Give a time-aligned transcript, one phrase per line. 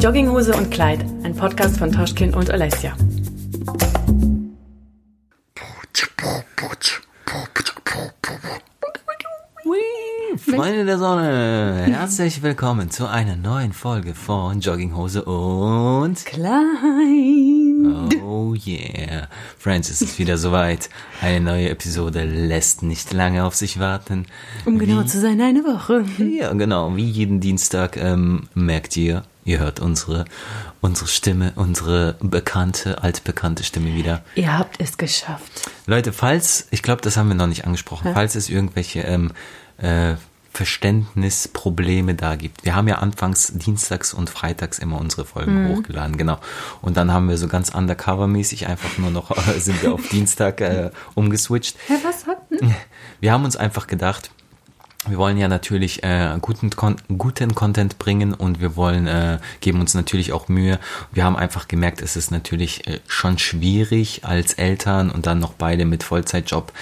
[0.00, 2.96] Jogginghose und Kleid, ein Podcast von Toschkin und Alessia.
[10.38, 18.08] Freunde der Sonne, herzlich willkommen zu einer neuen Folge von Jogginghose und Klein.
[18.24, 19.28] Oh yeah.
[19.58, 20.88] Friends, es ist wieder soweit.
[21.20, 24.24] Eine neue Episode lässt nicht lange auf sich warten.
[24.64, 26.04] Um genau zu sein, eine Woche.
[26.24, 26.96] Ja, genau.
[26.96, 30.24] Wie jeden Dienstag ähm, merkt ihr, ihr hört unsere,
[30.80, 34.22] unsere Stimme, unsere bekannte, altbekannte Stimme wieder.
[34.34, 35.70] Ihr habt es geschafft.
[35.86, 39.32] Leute, falls, ich glaube, das haben wir noch nicht angesprochen, falls es irgendwelche ähm,
[39.78, 40.14] äh,
[40.52, 42.64] Verständnisprobleme da gibt.
[42.64, 46.38] Wir haben ja anfangs dienstags und freitags immer unsere Folgen hochgeladen, genau.
[46.82, 50.60] Und dann haben wir so ganz undercover-mäßig einfach nur noch, äh, sind wir auf Dienstag
[50.60, 51.76] äh, umgeswitcht.
[51.86, 52.38] Hä, was hat
[53.20, 54.30] Wir haben uns einfach gedacht,
[55.08, 56.70] wir wollen ja natürlich äh, guten,
[57.16, 60.78] guten Content bringen und wir wollen, äh, geben uns natürlich auch Mühe.
[61.10, 65.54] Wir haben einfach gemerkt, es ist natürlich äh, schon schwierig als Eltern und dann noch
[65.54, 66.72] beide mit Vollzeitjob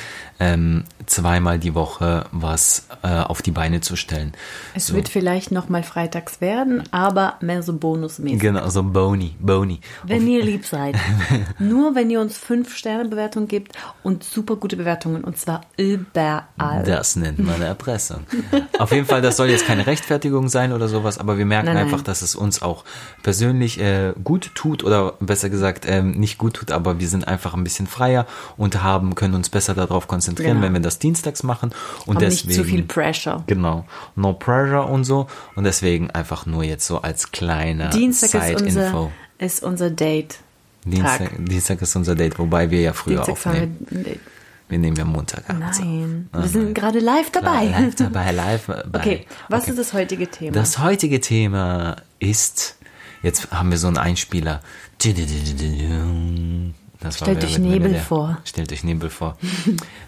[0.40, 4.32] ähm, zweimal die Woche was äh, auf die Beine zu stellen.
[4.74, 4.94] Es So.
[4.94, 8.38] wird vielleicht noch mal freitags werden, aber mehr so bonusmäßig.
[8.40, 9.80] Genau, so bony, bony.
[10.04, 10.96] Wenn ihr lieb seid.
[11.58, 15.24] Nur wenn ihr uns 5-Sterne-Bewertungen gibt und super gute Bewertungen.
[15.24, 16.84] Und zwar überall.
[16.84, 18.20] Das nennt man Erpressung.
[18.78, 21.74] Auf jeden Fall, das soll jetzt keine Rechtfertigung sein oder sowas, aber wir merken Nein,
[21.76, 21.84] nein.
[21.84, 22.84] einfach, dass es uns auch
[23.22, 27.54] persönlich äh, gut tut oder besser gesagt ähm, nicht gut tut, aber wir sind einfach
[27.54, 30.66] ein bisschen freier und haben können uns besser darauf konzentrieren, Genau.
[30.66, 31.72] wenn wir das dienstags machen
[32.06, 33.42] und Haben deswegen nicht zu viel Pressure.
[33.46, 33.84] Genau,
[34.16, 38.98] no pressure und so und deswegen einfach nur jetzt so als kleiner Dienstag ist Side-Info.
[39.04, 40.38] unser, ist unser Date.
[40.84, 43.86] Dienstag, Dienstag ist unser Date, wobei wir ja früher Dienstag haben aufnehmen.
[43.90, 44.20] wir ein Date.
[44.70, 45.84] Wir nehmen ja Montagabends auf.
[45.84, 47.64] Nein, Ah, wir sind gerade live dabei.
[47.66, 48.98] Live dabei, live dabei.
[48.98, 49.70] Okay, was Okay.
[49.70, 50.52] ist das heutige Thema?
[50.52, 52.76] Das heutige Thema ist,
[53.22, 54.60] jetzt haben wir so einen Einspieler.
[57.00, 58.00] Das war Stellt euch Nebel Millionär.
[58.02, 58.38] vor.
[58.44, 59.38] Stellt euch Nebel vor.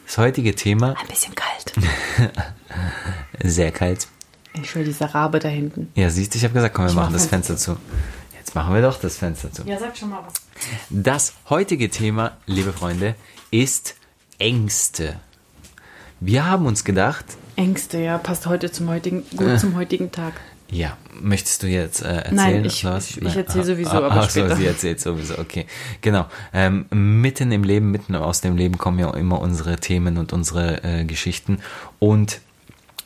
[0.07, 1.73] Das heutige Thema, ein bisschen kalt.
[3.43, 4.09] sehr kalt.
[4.55, 5.93] Ich will dieser Rabe da hinten.
[5.95, 7.81] Ja, siehst du, ich habe gesagt, komm, wir Ich machen mach das Fenster Fenster zu.
[8.37, 9.63] Jetzt machen wir doch das Fenster zu.
[9.65, 10.35] Ja, sag schon mal was.
[10.91, 13.15] Das heutige Thema, liebe Freunde,
[13.53, 13.95] ist
[14.39, 15.21] Ängste.
[16.19, 17.25] Wir haben uns gedacht,
[17.57, 20.33] Ängste, ja, passt heute zum heutigen, gut zum heutigen Tag.
[20.73, 22.35] Ja, möchtest du jetzt äh, erzählen?
[22.37, 23.11] Nein, ich- was?
[23.11, 24.51] ich- ich erzähl sowieso, ah, aber ach später.
[24.51, 25.67] So, sie erzählt sowieso, okay.
[26.01, 26.27] Genau.
[26.53, 30.85] Ähm, mitten im Leben, mitten aus dem Leben kommen ja immer unsere Themen und unsere
[30.85, 31.59] äh, Geschichten.
[31.99, 32.41] Und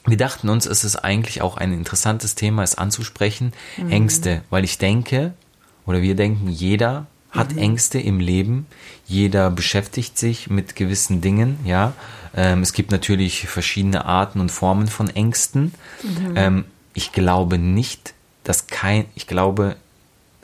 [0.07, 3.53] wir dachten uns, es ist eigentlich auch ein interessantes Thema, es anzusprechen.
[3.79, 3.91] Mhm.
[3.91, 5.33] Ängste, weil ich denke,
[5.87, 7.59] oder wir denken, jeder hat Mhm.
[7.59, 8.67] Ängste im Leben,
[9.07, 11.95] jeder beschäftigt sich mit gewissen Dingen, ja.
[12.37, 15.73] Ähm, es gibt natürlich verschiedene Arten und Formen von Ängsten.
[16.03, 16.33] Mhm.
[16.37, 19.77] Ähm, ich glaube nicht, dass kein, ich glaube,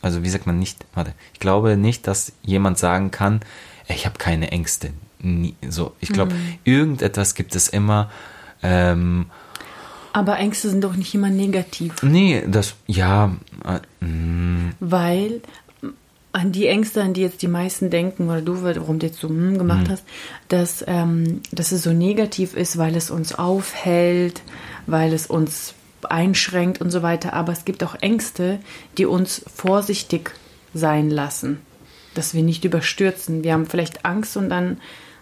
[0.03, 3.41] also wie sagt man nicht, warte, ich glaube nicht, dass jemand sagen kann,
[3.87, 4.91] "Ey, ich habe keine Ängste.
[5.21, 6.59] Nie, so, ich glaube, Mhm.
[6.65, 8.11] irgendetwas gibt es immer.
[8.63, 9.27] Ähm,
[10.13, 15.41] Aber Ängste sind doch nicht immer negativ, nee, das, ja, äh, mm, weil
[16.33, 19.29] an die Ängste, an die jetzt die meisten denken, oder du, warum du jetzt so
[19.29, 19.91] hm gemacht Mhm.
[19.91, 20.05] hast,
[20.49, 24.43] dass, ähm, dass es so negativ ist, weil es uns aufhält,
[24.87, 25.75] weil es uns
[26.09, 27.33] einschränkt und so weiter.
[27.33, 28.59] Aber es gibt auch Ängste,
[28.99, 30.33] die uns vorsichtig
[30.75, 31.61] sein lassen,
[32.15, 33.45] dass wir nicht überstürzen.
[33.45, 34.79] Wir haben vielleicht Angst und dann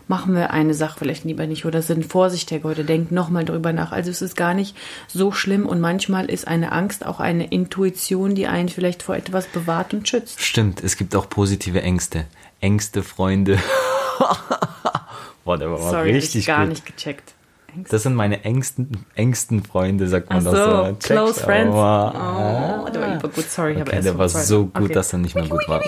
[0.08, 3.92] machen wir eine Sache vielleicht lieber nicht oder sind vorsichtiger oder denken nochmal drüber nach.
[3.92, 4.74] Also es ist gar nicht
[5.06, 9.46] so schlimm und manchmal ist eine Angst auch eine Intuition, die einen vielleicht vor etwas
[9.46, 10.40] bewahrt und schützt.
[10.40, 12.24] stimmt, es gibt auch positive Ängste.
[12.60, 13.58] Ängste, Freunde.
[15.44, 16.70] Boah, der war Sorry, richtig ich gar gut.
[16.70, 17.34] nicht gecheckt.
[17.78, 17.96] Ängste.
[17.96, 20.84] Das sind meine engsten, engsten Freunde, sagt man Ach das so, so.
[20.92, 21.74] Check's close friends.
[21.74, 22.84] aber.
[22.86, 24.92] Oh, der war über gut, sorry, Okay, erst der war von- so gut, Okay.
[24.94, 25.82] dass er nicht mehr gut war.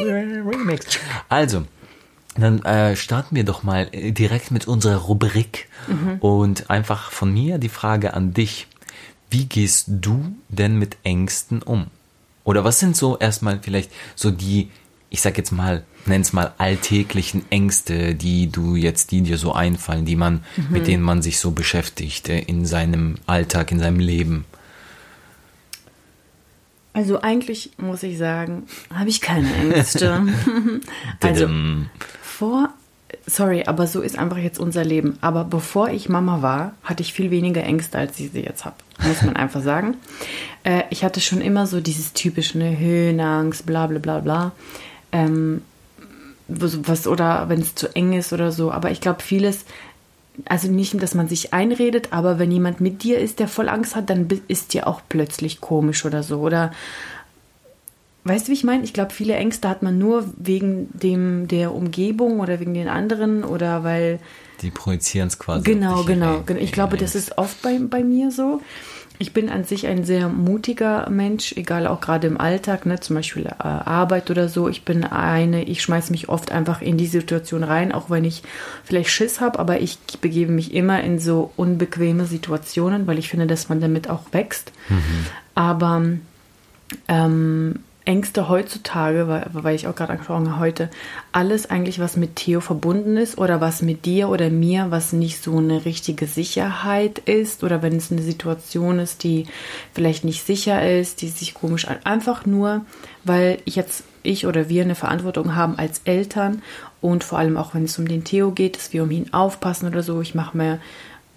[1.28, 1.62] Also,
[2.36, 6.18] dann äh, starten wir doch mal äh, direkt mit unserer Rubrik Mhm.
[6.20, 8.66] und einfach von mir die Frage an dich.
[9.30, 11.86] Wie gehst du denn mit Ängsten um?
[12.44, 14.70] Oder was sind so erstmal vielleicht so die,
[15.08, 20.04] ich sag jetzt mal, nenn's mal alltäglichen Ängste, die du jetzt, die dir so einfallen,
[20.04, 20.66] die man, Mhm.
[20.70, 24.44] mit denen man sich so beschäftigt äh, in seinem Alltag, in seinem Leben?
[26.92, 30.12] Also eigentlich muss ich sagen, habe ich keine Ängste.
[31.20, 31.88] also Tadam.
[32.20, 32.70] vor,
[33.26, 35.16] sorry, aber so ist einfach jetzt unser Leben.
[35.20, 38.76] Aber bevor ich Mama war, hatte ich viel weniger Ängste, als ich sie jetzt habe.
[39.06, 39.96] Muss man einfach sagen.
[40.64, 44.52] Äh, ich hatte schon immer so dieses typische ne, Höhenangst, bla bla bla bla.
[45.12, 45.62] Ähm,
[46.50, 48.70] was, oder wenn es zu eng ist oder so.
[48.70, 49.64] Aber ich glaube, vieles,
[50.46, 53.96] also nicht, dass man sich einredet, aber wenn jemand mit dir ist, der voll Angst
[53.96, 56.40] hat, dann ist dir auch plötzlich komisch oder so.
[56.40, 56.72] Oder
[58.24, 58.84] weißt du, wie ich meine?
[58.84, 63.44] Ich glaube, viele Ängste hat man nur wegen dem der Umgebung oder wegen den anderen
[63.44, 64.18] oder weil.
[64.62, 65.64] Die projizieren es quasi.
[65.64, 66.60] Genau, genau, genau.
[66.60, 68.60] Ich glaube, das ist oft bei, bei mir so.
[69.22, 73.16] Ich bin an sich ein sehr mutiger Mensch, egal auch gerade im Alltag, ne, zum
[73.16, 74.66] Beispiel äh, Arbeit oder so.
[74.66, 78.42] Ich bin eine, ich schmeiße mich oft einfach in die Situation rein, auch wenn ich
[78.82, 83.46] vielleicht Schiss habe, aber ich begebe mich immer in so unbequeme Situationen, weil ich finde,
[83.46, 84.72] dass man damit auch wächst.
[84.88, 85.26] Mhm.
[85.54, 86.02] Aber
[87.08, 87.74] ähm,
[88.04, 90.90] Ängste heutzutage, weil, weil ich auch gerade angesprochen habe, heute,
[91.32, 95.42] alles eigentlich, was mit Theo verbunden ist oder was mit dir oder mir, was nicht
[95.42, 99.46] so eine richtige Sicherheit ist oder wenn es eine Situation ist, die
[99.92, 102.84] vielleicht nicht sicher ist, die sich komisch an, einfach nur,
[103.24, 106.62] weil ich jetzt, ich oder wir eine Verantwortung haben als Eltern
[107.00, 109.86] und vor allem auch, wenn es um den Theo geht, dass wir um ihn aufpassen
[109.86, 110.20] oder so.
[110.20, 110.80] Ich mache mir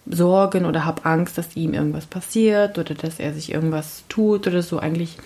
[0.06, 4.62] Sorgen oder habe Angst, dass ihm irgendwas passiert oder dass er sich irgendwas tut oder
[4.62, 4.80] so.
[4.80, 5.18] Eigentlich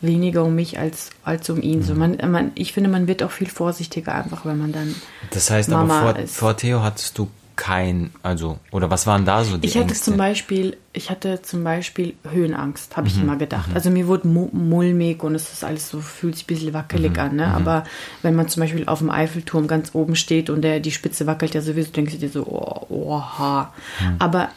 [0.00, 1.80] weniger um mich als, als um ihn.
[1.80, 1.82] Mhm.
[1.82, 4.94] So man, man, ich finde, man wird auch viel vorsichtiger einfach, wenn man dann.
[5.30, 6.36] Das heißt, Mama aber vor, ist.
[6.36, 7.28] vor Theo hattest du
[7.58, 10.04] kein, also, oder was waren da so die Ich hatte Ängste?
[10.04, 13.24] zum Beispiel, ich hatte zum Beispiel Höhenangst, habe ich mhm.
[13.24, 13.70] immer gedacht.
[13.70, 13.74] Mhm.
[13.74, 17.18] Also mir wurde mulmig und es ist alles so, fühlt sich ein bisschen wackelig mhm.
[17.18, 17.46] an, ne?
[17.48, 17.54] Mhm.
[17.54, 17.84] Aber
[18.22, 21.52] wenn man zum Beispiel auf dem Eiffelturm ganz oben steht und der, die Spitze wackelt
[21.54, 23.72] ja sowieso, denkst du dir so, oh, oha.
[24.00, 24.16] Mhm.
[24.20, 24.50] Aber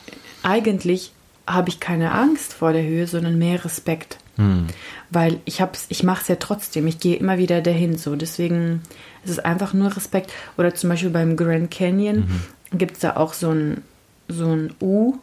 [0.44, 1.12] eigentlich
[1.48, 4.18] habe ich keine Angst vor der Höhe, sondern mehr Respekt.
[4.38, 4.68] Hm.
[5.10, 6.88] Weil ich hab's, ich mache es ja trotzdem.
[6.88, 7.98] Ich gehe immer wieder dahin.
[7.98, 8.16] So.
[8.16, 8.82] Deswegen
[9.24, 10.32] ist es einfach nur Respekt.
[10.58, 12.78] Oder zum Beispiel beim Grand Canyon mhm.
[12.78, 13.82] gibt es da auch so ein,
[14.28, 15.16] so ein U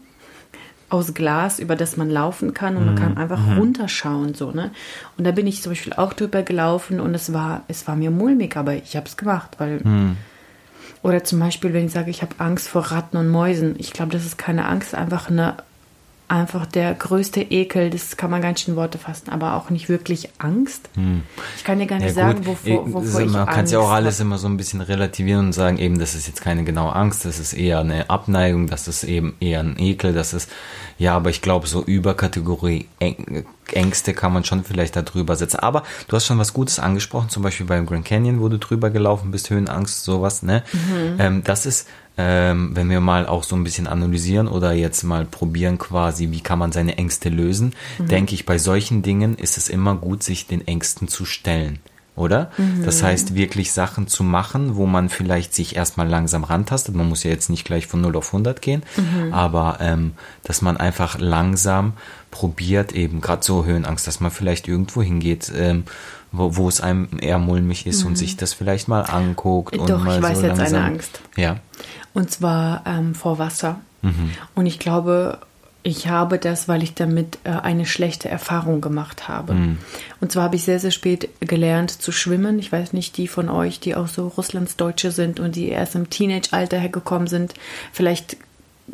[0.90, 3.18] aus Glas, über das man laufen kann und man kann mhm.
[3.18, 3.58] einfach mhm.
[3.58, 4.34] runterschauen.
[4.34, 4.70] So, ne?
[5.16, 8.10] Und da bin ich zum Beispiel auch drüber gelaufen und es war, es war mir
[8.10, 9.80] mulmig, aber ich habe es gemacht, weil.
[9.80, 10.16] Mhm.
[11.00, 13.76] Oder zum Beispiel, wenn ich sage, ich habe Angst vor Ratten und Mäusen.
[13.78, 15.58] Ich glaube, das ist keine Angst, einfach eine
[16.28, 19.88] einfach der größte Ekel, das kann man ganz schön in Worte fassen, aber auch nicht
[19.88, 20.90] wirklich Angst.
[20.94, 21.22] Hm.
[21.56, 24.20] Ich kann dir gar nicht ja, sagen, wovor, wovor ich Man kann ja auch alles
[24.20, 27.38] immer so ein bisschen relativieren und sagen, eben, das ist jetzt keine genaue Angst, das
[27.38, 30.50] ist eher eine Abneigung, das ist eben eher ein Ekel, das ist,
[30.98, 32.86] ja, aber ich glaube, so Überkategorie
[33.72, 35.58] Ängste kann man schon vielleicht da drüber setzen.
[35.58, 38.90] Aber du hast schon was Gutes angesprochen, zum Beispiel beim Grand Canyon, wo du drüber
[38.90, 40.62] gelaufen bist, Höhenangst, sowas, ne?
[40.72, 41.16] Mhm.
[41.18, 45.24] Ähm, das ist ähm, wenn wir mal auch so ein bisschen analysieren oder jetzt mal
[45.24, 48.08] probieren quasi, wie kann man seine Ängste lösen, mhm.
[48.08, 51.78] denke ich, bei solchen Dingen ist es immer gut, sich den Ängsten zu stellen.
[52.18, 52.50] Oder?
[52.58, 52.84] Mhm.
[52.84, 56.94] Das heißt, wirklich Sachen zu machen, wo man vielleicht sich erstmal langsam rantastet.
[56.94, 59.32] Man muss ja jetzt nicht gleich von 0 auf 100 gehen, mhm.
[59.32, 60.12] aber ähm,
[60.42, 61.92] dass man einfach langsam
[62.30, 65.84] probiert, eben gerade so Höhenangst, dass man vielleicht irgendwo hingeht, ähm,
[66.32, 68.08] wo, wo es einem eher mulmig ist mhm.
[68.08, 69.76] und sich das vielleicht mal anguckt.
[69.76, 71.20] Doch, und mal ich weiß so jetzt langsam, eine Angst.
[71.36, 71.56] Ja.
[72.14, 73.80] Und zwar ähm, vor Wasser.
[74.02, 74.32] Mhm.
[74.54, 75.38] Und ich glaube,
[75.88, 79.54] ich habe das, weil ich damit äh, eine schlechte Erfahrung gemacht habe.
[79.54, 79.78] Mhm.
[80.20, 82.58] Und zwar habe ich sehr, sehr spät gelernt zu schwimmen.
[82.58, 86.10] Ich weiß nicht, die von euch, die auch so Russlandsdeutsche sind und die erst im
[86.10, 87.54] Teenage-Alter hergekommen sind,
[87.92, 88.36] vielleicht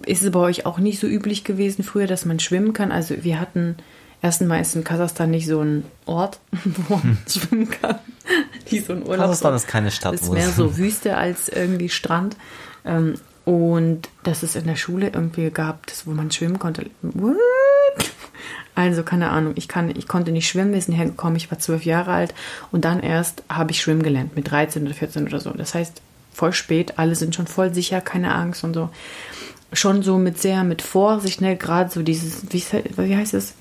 [0.06, 2.93] ist es bei euch auch nicht so üblich gewesen früher, dass man schwimmen kann.
[2.93, 3.76] Also wir hatten
[4.23, 6.38] erstens mal ist in Kasachstan nicht so ein Ort,
[6.88, 7.19] wo man hm.
[7.29, 7.99] schwimmen kann.
[8.70, 9.26] Nicht so ein Urlaub.
[9.26, 10.14] Kasachstan ist keine Stadt.
[10.14, 12.37] Es ist mehr so Wüste als irgendwie Strand.
[13.44, 16.87] Und dass es in der Schule irgendwie gab, das, wo man schwimmen konnte.
[17.02, 17.37] What?
[18.75, 21.84] Also keine Ahnung, ich, kann, ich konnte nicht schwimmen, wir sind hergekommen, ich war zwölf
[21.84, 22.34] Jahre alt
[22.72, 25.51] und dann erst habe ich schwimmen gelernt, mit 13 oder 14 oder so.
[25.51, 28.91] Das heißt, voll spät, alle sind schon voll sicher, keine Angst und so.
[29.72, 32.63] Schon so mit sehr, mit Vorsicht, ne, gerade so dieses, wie,
[32.96, 33.55] wie heißt es?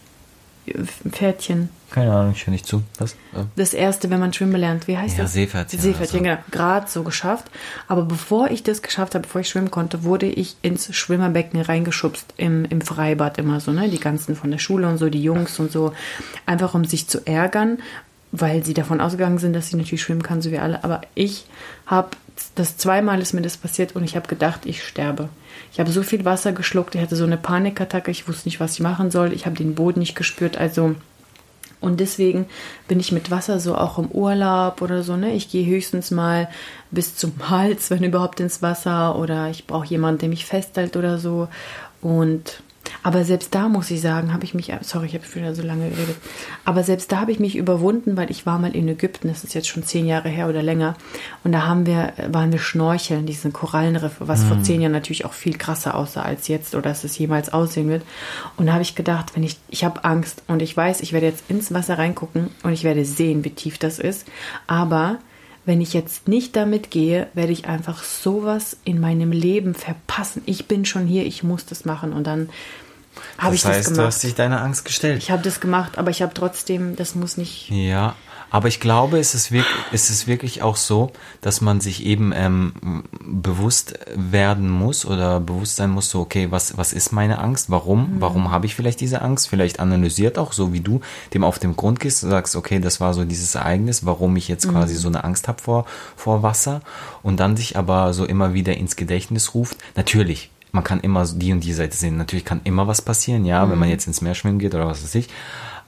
[1.09, 1.69] Pferdchen.
[1.89, 2.81] Keine Ahnung, ich höre nicht zu.
[2.97, 3.15] Was?
[3.55, 5.33] Das erste, wenn man schwimmen lernt, wie heißt ja, das?
[5.33, 5.79] Seepferdchen.
[5.79, 6.23] Seepferdchen, so.
[6.23, 6.37] genau.
[6.49, 7.51] Gerade so geschafft.
[7.87, 12.33] Aber bevor ich das geschafft habe, bevor ich schwimmen konnte, wurde ich ins Schwimmerbecken reingeschubst
[12.37, 13.89] im, im Freibad immer so, ne?
[13.89, 15.93] Die ganzen von der Schule und so, die Jungs und so.
[16.45, 17.79] Einfach um sich zu ärgern,
[18.31, 20.83] weil sie davon ausgegangen sind, dass sie natürlich schwimmen kann, so wie alle.
[20.83, 21.45] Aber ich
[21.85, 22.09] habe
[22.55, 25.29] das zweimal ist mir das passiert und ich habe gedacht, ich sterbe.
[25.73, 28.73] Ich habe so viel Wasser geschluckt, ich hatte so eine Panikattacke, ich wusste nicht, was
[28.73, 29.33] ich machen soll.
[29.33, 30.95] Ich habe den Boden nicht gespürt, also
[31.81, 32.45] und deswegen
[32.87, 35.33] bin ich mit Wasser so auch im Urlaub oder so, ne?
[35.33, 36.47] Ich gehe höchstens mal
[36.91, 41.17] bis zum Hals, wenn überhaupt ins Wasser oder ich brauche jemanden, der mich festhält oder
[41.17, 41.49] so.
[42.01, 42.61] Und
[43.03, 45.89] aber selbst da muss ich sagen, habe ich mich, sorry, ich habe wieder so lange
[45.89, 46.15] geredet,
[46.65, 49.53] aber selbst da habe ich mich überwunden, weil ich war mal in Ägypten, das ist
[49.53, 50.95] jetzt schon zehn Jahre her oder länger,
[51.43, 54.47] und da haben wir, waren wir schnorcheln, diesen Korallenriff, was mhm.
[54.47, 57.89] vor zehn Jahren natürlich auch viel krasser aussah als jetzt oder dass es jemals aussehen
[57.89, 58.03] wird.
[58.55, 61.25] Und da habe ich gedacht, wenn ich, ich habe Angst und ich weiß, ich werde
[61.25, 64.27] jetzt ins Wasser reingucken und ich werde sehen, wie tief das ist,
[64.67, 65.19] aber
[65.65, 70.41] wenn ich jetzt nicht damit gehe, werde ich einfach sowas in meinem Leben verpassen.
[70.45, 72.11] Ich bin schon hier, ich muss das machen.
[72.11, 72.49] Und dann
[73.37, 74.07] Habe ich das heißt, das du gemacht.
[74.07, 75.17] hast dich deiner Angst gestellt.
[75.21, 77.69] Ich habe das gemacht, aber ich habe trotzdem, das muss nicht.
[77.69, 78.15] Ja,
[78.53, 81.11] aber ich glaube, es ist wirklich, es ist wirklich auch so,
[81.41, 86.77] dass man sich eben ähm, bewusst werden muss oder bewusst sein muss, so, okay, was,
[86.77, 87.71] was ist meine Angst?
[87.71, 88.17] Warum?
[88.19, 89.49] Warum habe ich vielleicht diese Angst?
[89.49, 91.01] Vielleicht analysiert auch, so wie du
[91.33, 94.69] dem auf den Grund gehst, sagst, okay, das war so dieses Ereignis, warum ich jetzt
[94.69, 96.81] quasi so eine Angst habe vor, vor Wasser
[97.23, 99.77] und dann sich aber so immer wieder ins Gedächtnis ruft.
[99.95, 102.17] Natürlich, man kann immer die und die Seite sehen.
[102.17, 105.03] Natürlich kann immer was passieren, ja, wenn man jetzt ins Meer schwimmen geht oder was
[105.03, 105.29] weiß ich.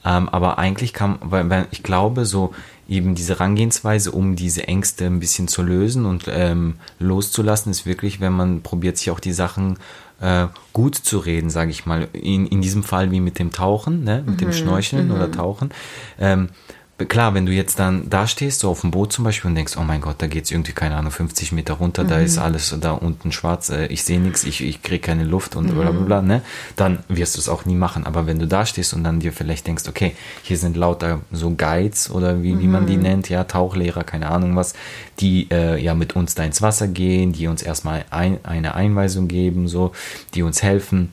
[0.05, 2.53] Ähm, aber eigentlich kann, weil, weil ich glaube, so
[2.87, 8.19] eben diese Herangehensweise, um diese Ängste ein bisschen zu lösen und ähm, loszulassen, ist wirklich,
[8.21, 9.79] wenn man probiert, sich auch die Sachen
[10.21, 12.07] äh, gut zu reden, sage ich mal.
[12.13, 14.23] In, in diesem Fall wie mit dem Tauchen, ne?
[14.23, 15.71] mit dem Schnorcheln oder Tauchen.
[16.19, 16.49] Ähm,
[16.97, 19.75] Klar, wenn du jetzt dann da stehst, so auf dem Boot zum Beispiel und denkst,
[19.77, 22.93] oh mein Gott, da geht's irgendwie, keine Ahnung, 50 Meter runter, da ist alles da
[22.93, 26.21] unten schwarz, äh, ich sehe nichts, ich, ich kriege keine Luft und bla bla bla,
[26.21, 26.41] ne?
[26.77, 28.05] Dann wirst du es auch nie machen.
[28.05, 31.49] Aber wenn du da stehst und dann dir vielleicht denkst, okay, hier sind lauter so
[31.51, 34.73] Guides oder wie, wie man die nennt, ja, Tauchlehrer, keine Ahnung was,
[35.19, 39.27] die äh, ja mit uns da ins Wasser gehen, die uns erstmal ein, eine Einweisung
[39.27, 39.91] geben, so,
[40.33, 41.11] die uns helfen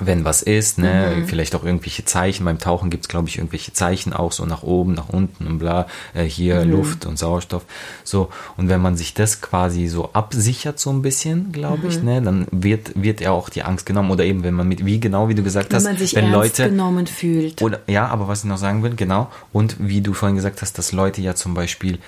[0.00, 1.24] wenn was ist, ne, Mhm.
[1.26, 2.44] vielleicht auch irgendwelche Zeichen.
[2.44, 5.86] Beim Tauchen gibt's glaube ich, irgendwelche Zeichen auch so nach oben, nach unten und bla,
[6.14, 6.70] äh, hier Mhm.
[6.72, 7.64] Luft und Sauerstoff.
[8.04, 11.88] So, und wenn man sich das quasi so absichert, so ein bisschen, glaube Mhm.
[11.88, 14.10] ich, ne, dann wird, wird ja auch die Angst genommen.
[14.10, 16.30] Oder eben, wenn man mit, wie genau, wie du gesagt Wenn hast, man sich wenn
[16.30, 16.68] Leute.
[16.68, 17.62] genommen fühlt.
[17.62, 19.30] Oder ja, aber was ich noch sagen will, genau.
[19.52, 21.98] Und wie du vorhin gesagt hast, dass Leute ja zum Beispiel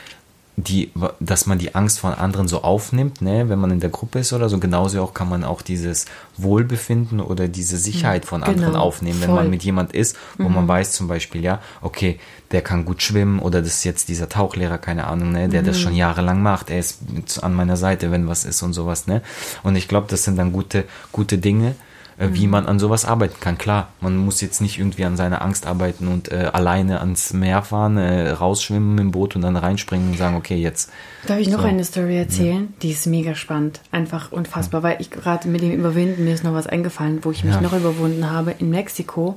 [0.56, 4.18] die, dass man die Angst von anderen so aufnimmt, ne, wenn man in der Gruppe
[4.18, 8.72] ist oder so, genauso auch kann man auch dieses Wohlbefinden oder diese Sicherheit von anderen
[8.72, 9.36] Genau, aufnehmen, wenn voll.
[9.36, 12.18] man mit jemand ist, wo man weiß zum Beispiel, ja, okay,
[12.50, 15.80] der kann gut schwimmen oder das ist jetzt dieser Tauchlehrer, keine Ahnung, ne, der das
[15.80, 16.98] schon jahrelang macht, er ist
[17.42, 19.22] an meiner Seite, wenn was ist und sowas, ne.
[19.62, 21.74] Und ich glaube, das sind dann gute, gute Dinge,
[22.20, 23.58] äh, wie man an sowas arbeiten kann.
[23.58, 27.62] Klar, man muss jetzt nicht irgendwie an seiner Angst arbeiten und äh, alleine ans Meer
[27.62, 30.92] fahren, äh, rausschwimmen im Boot und dann reinspringen und sagen, okay, jetzt.
[31.26, 31.66] Darf ich noch So.
[31.66, 32.72] eine Story erzählen?
[32.82, 33.80] Die ist mega spannend.
[33.92, 37.44] Einfach unfassbar, weil ich gerade mit dem Überwinden, mir ist noch was eingefallen, wo ich
[37.44, 37.60] mich Ja.
[37.60, 38.54] noch überwunden habe.
[38.58, 39.34] In Mexiko,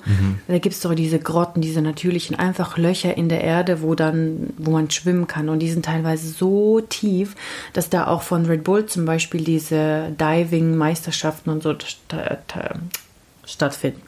[0.48, 4.52] da gibt es doch diese Grotten, diese natürlichen, einfach Löcher in der Erde, wo dann,
[4.58, 5.50] wo man schwimmen kann.
[5.50, 7.36] Und die sind teilweise so tief,
[7.74, 11.74] dass da auch von Red Bull zum Beispiel diese Diving-Meisterschaften und so
[13.46, 14.02] stattfinden.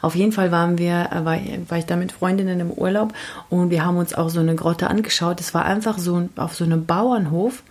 [0.00, 3.12] Auf jeden Fall waren wir, äh, war, war ich da mit Freundinnen im Urlaub
[3.48, 5.40] und wir haben uns auch so eine Grotte angeschaut.
[5.40, 7.62] Es war einfach so auf so einem Bauernhof.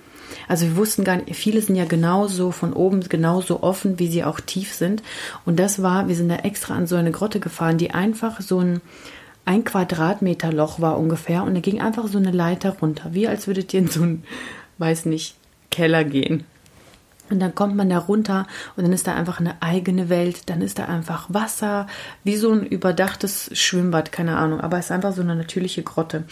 [0.48, 4.24] Also wir wussten gar nicht, viele sind ja genauso von oben genauso offen, wie sie
[4.24, 5.04] auch tief sind.
[5.46, 8.60] Und das war, wir sind da extra an so eine Grotte gefahren, die einfach so
[8.60, 8.82] ein
[9.44, 13.48] ein Quadratmeter Loch war ungefähr und da ging einfach so eine Leiter runter, wie als
[13.48, 14.24] würdet ihr in so einen,
[14.78, 15.36] weiß nicht,
[15.72, 16.46] Keller gehen.
[17.32, 18.46] Und dann kommt man da runter
[18.76, 20.50] und dann ist da einfach eine eigene Welt.
[20.50, 21.88] Dann ist da einfach Wasser,
[22.24, 24.62] wie so ein überdachtes Schwimmbad, keine Ahnung.
[24.62, 26.24] Aber es ist einfach so eine natürliche Grotte.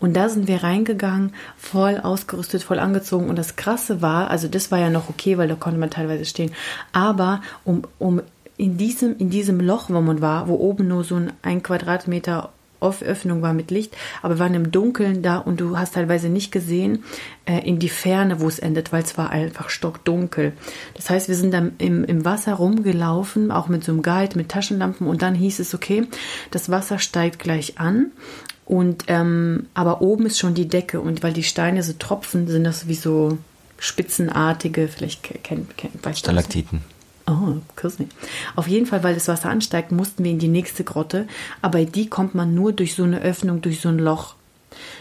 [0.00, 3.28] Und da sind wir reingegangen, voll ausgerüstet, voll angezogen.
[3.28, 6.24] Und das Krasse war, also das war ja noch okay, weil da konnte man teilweise
[6.24, 6.52] stehen.
[6.92, 8.22] Aber um, um
[8.56, 12.50] in diesem, in diesem Loch, wo man war, wo oben nur so ein, ein Quadratmeter
[13.02, 17.04] Öffnung war mit Licht, aber waren im Dunkeln da und du hast teilweise nicht gesehen
[17.44, 20.52] äh, in die Ferne, wo es endet, weil es war einfach stockdunkel.
[20.94, 24.48] Das heißt, wir sind dann im, im Wasser rumgelaufen, auch mit so einem Guide, mit
[24.48, 26.06] Taschenlampen und dann hieß es, okay,
[26.50, 28.12] das Wasser steigt gleich an
[28.64, 32.64] und ähm, aber oben ist schon die Decke und weil die Steine so tropfen, sind
[32.64, 33.38] das wie so
[33.78, 35.98] spitzenartige, vielleicht kennt, kennt du
[36.82, 36.95] das?
[37.28, 38.12] Oh, Küss nicht.
[38.54, 41.26] Auf jeden Fall, weil das Wasser ansteigt, mussten wir in die nächste Grotte.
[41.60, 44.36] Aber die kommt man nur durch so eine Öffnung, durch so ein Loch.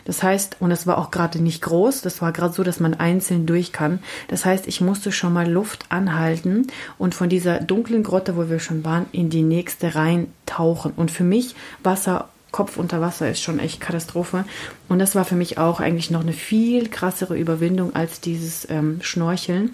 [0.05, 2.93] Das heißt, und das war auch gerade nicht groß, das war gerade so, dass man
[2.93, 3.99] einzeln durch kann.
[4.27, 6.67] Das heißt, ich musste schon mal Luft anhalten
[6.97, 10.93] und von dieser dunklen Grotte, wo wir schon waren, in die nächste rein tauchen.
[10.95, 14.45] Und für mich Wasser, Kopf unter Wasser ist schon echt Katastrophe.
[14.87, 18.99] Und das war für mich auch eigentlich noch eine viel krassere Überwindung als dieses ähm,
[19.01, 19.71] Schnorcheln.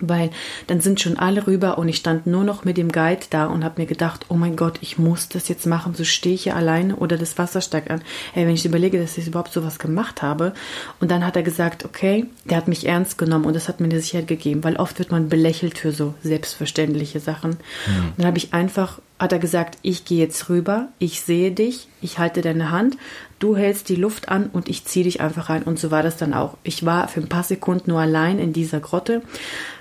[0.00, 0.30] Weil
[0.66, 3.64] dann sind schon alle rüber und ich stand nur noch mit dem Guide da und
[3.64, 6.56] habe mir gedacht, oh mein Gott, ich muss das jetzt machen, so stehe ich hier
[6.56, 8.02] alleine oder das Wasser steigt an.
[8.32, 10.52] Hey, wenn ich überlege, dass ich überhaupt sowas gemacht habe.
[11.00, 13.86] Und dann hat er gesagt, okay, der hat mich ernst genommen und das hat mir
[13.86, 17.52] eine Sicherheit gegeben, weil oft wird man belächelt für so selbstverständliche Sachen.
[17.86, 21.88] Und dann habe ich einfach, hat er gesagt, ich gehe jetzt rüber, ich sehe dich,
[22.00, 22.96] ich halte deine Hand,
[23.38, 25.62] du hältst die Luft an und ich ziehe dich einfach rein.
[25.62, 26.56] Und so war das dann auch.
[26.62, 29.22] Ich war für ein paar Sekunden nur allein in dieser Grotte.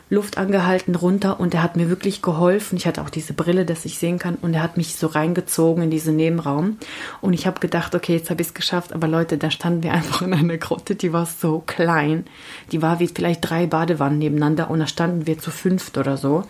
[0.10, 2.78] Luft angehalten runter und er hat mir wirklich geholfen.
[2.78, 5.84] Ich hatte auch diese Brille, dass ich sehen kann und er hat mich so reingezogen
[5.84, 6.78] in diesen Nebenraum
[7.22, 9.94] und ich habe gedacht, okay, jetzt habe ich es geschafft, aber Leute, da standen wir
[9.94, 12.26] einfach in einer Grotte, die war so klein.
[12.72, 16.44] Die war wie vielleicht drei Badewannen nebeneinander und da standen wir zu fünft oder so.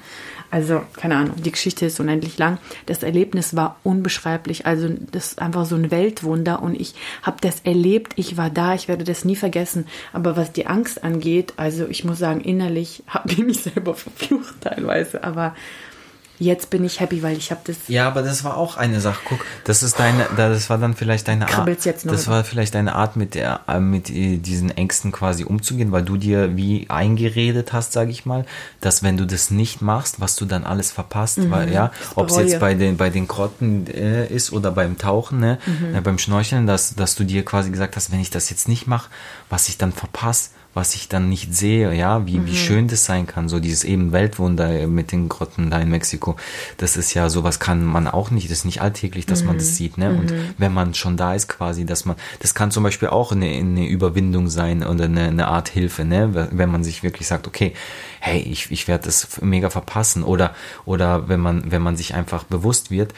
[0.54, 2.60] Also, keine Ahnung, die Geschichte ist unendlich lang.
[2.86, 4.68] das Erlebnis war unbeschreiblich.
[4.68, 6.94] Also das ist einfach so ein Weltwunder und ich
[7.24, 9.88] habe das erlebt, ich war da, ich werde das nie vergessen.
[10.12, 14.62] Aber was die Angst angeht, also ich muss sagen, innerlich habe ich mich selber verflucht
[14.62, 15.56] teilweise, aber
[16.40, 17.78] jetzt bin ich happy, weil ich habe das.
[17.88, 19.22] Ja, aber das war auch eine Sache.
[19.26, 21.86] Guck, das ist deine, das war dann vielleicht deine Art.
[21.86, 25.44] Jetzt noch das war vielleicht deine Art, mit der, äh, mit äh, diesen Ängsten quasi
[25.44, 28.46] umzugehen, weil du dir wie eingeredet hast, sage ich mal,
[28.82, 32.30] dass wenn du das nicht machst, was du dann alles verpasst, mhm, weil ja, ob
[32.30, 35.96] es jetzt bei den bei den Krotten äh, ist oder beim Tauchen, ne, mhm.
[35.96, 38.88] äh, beim Schnorcheln, dass dass du dir quasi gesagt hast, wenn ich das jetzt nicht
[38.88, 39.10] mache,
[39.50, 42.48] was ich dann verpasse was ich dann nicht sehe, ja, wie, mhm.
[42.48, 46.36] wie schön das sein kann, so dieses eben Weltwunder mit den Grotten da in Mexiko.
[46.78, 49.48] Das ist ja, sowas kann man auch nicht, das ist nicht alltäglich, dass mhm.
[49.48, 49.74] man das mhm.
[49.74, 50.10] sieht, ne?
[50.10, 50.54] Und mhm.
[50.58, 53.88] wenn man schon da ist quasi, dass man, das kann zum Beispiel auch eine, eine
[53.88, 56.50] Überwindung sein oder eine, eine Art Hilfe, ne?
[56.52, 57.74] Wenn man sich wirklich sagt, okay,
[58.20, 62.46] hey, ich, ich werde das mega verpassen oder, oder wenn man, wenn man sich einfach
[62.46, 63.14] bewusst wird,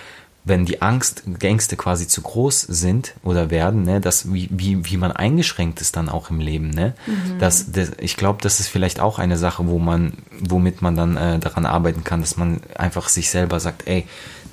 [0.45, 4.97] wenn die Angst, Ängste quasi zu groß sind oder werden, ne, dass wie, wie, wie
[4.97, 6.93] man eingeschränkt ist dann auch im Leben, ne?
[7.07, 7.39] Mhm.
[7.39, 11.17] Das, das, ich glaube, das ist vielleicht auch eine Sache, wo man, womit man dann
[11.17, 14.05] äh, daran arbeiten kann, dass man einfach sich selber sagt, ey,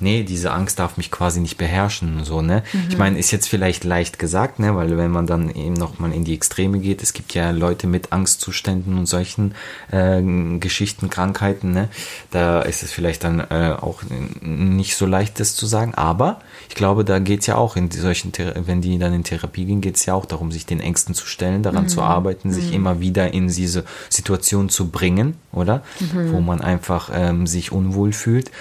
[0.03, 2.63] nee, diese Angst darf mich quasi nicht beherrschen, so, ne?
[2.71, 2.79] Mhm.
[2.89, 6.23] Ich meine, ist jetzt vielleicht leicht gesagt, ne, weil wenn man dann eben nochmal in
[6.23, 9.55] die Extreme geht, es gibt ja Leute mit Angstzuständen und solchen
[9.91, 10.21] äh,
[10.59, 11.89] Geschichten, Krankheiten, ne?
[12.29, 14.03] Da ist es vielleicht dann äh, auch
[14.41, 18.31] nicht so leicht, das zu sagen, aber ich glaube, da geht's ja auch in solchen,
[18.65, 21.63] wenn die dann in Therapie gehen, geht's ja auch darum, sich den Ängsten zu stellen,
[21.63, 21.89] daran mhm.
[21.89, 22.73] zu arbeiten, sich mhm.
[22.73, 25.83] immer wieder in diese Situation zu bringen, oder?
[25.99, 26.33] Mhm.
[26.33, 28.51] Wo man einfach ähm, sich unwohl fühlt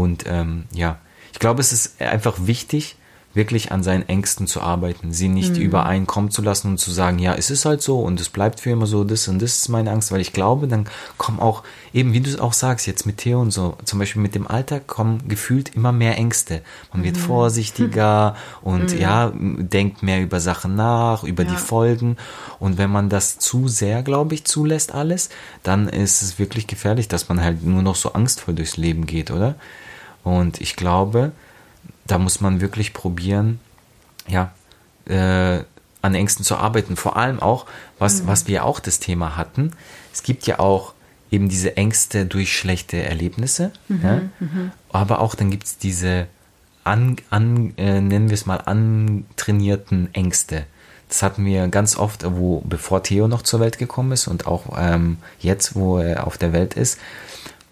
[0.00, 0.98] und ähm, ja,
[1.32, 2.96] ich glaube, es ist einfach wichtig,
[3.34, 5.62] wirklich an seinen Ängsten zu arbeiten, sie nicht mhm.
[5.62, 8.70] übereinkommen zu lassen und zu sagen, ja, es ist halt so und es bleibt für
[8.70, 10.86] immer so, das und das ist meine Angst, weil ich glaube, dann
[11.18, 14.22] kommen auch, eben wie du es auch sagst, jetzt mit Theo und so, zum Beispiel
[14.22, 16.62] mit dem Alter kommen gefühlt immer mehr Ängste.
[16.92, 17.20] Man wird mhm.
[17.20, 18.98] vorsichtiger und mhm.
[18.98, 21.50] ja, denkt mehr über Sachen nach, über ja.
[21.50, 22.16] die Folgen
[22.60, 25.28] und wenn man das zu sehr, glaube ich, zulässt alles,
[25.62, 29.30] dann ist es wirklich gefährlich, dass man halt nur noch so angstvoll durchs Leben geht,
[29.30, 29.56] oder?
[30.22, 31.32] Und ich glaube,
[32.06, 33.60] da muss man wirklich probieren,
[34.28, 34.52] ja,
[35.06, 35.64] äh,
[36.02, 36.96] an Ängsten zu arbeiten.
[36.96, 37.66] Vor allem auch,
[37.98, 38.26] was, mhm.
[38.26, 39.72] was wir auch das Thema hatten.
[40.12, 40.92] Es gibt ja auch
[41.30, 44.20] eben diese Ängste durch schlechte Erlebnisse, mhm, ja?
[44.38, 44.72] Mhm.
[44.90, 46.26] aber auch dann gibt es diese,
[46.84, 50.66] an, an, äh, nennen wir es mal, antrainierten Ängste.
[51.08, 54.76] Das hatten wir ganz oft, wo bevor Theo noch zur Welt gekommen ist und auch
[54.78, 56.98] ähm, jetzt, wo er auf der Welt ist,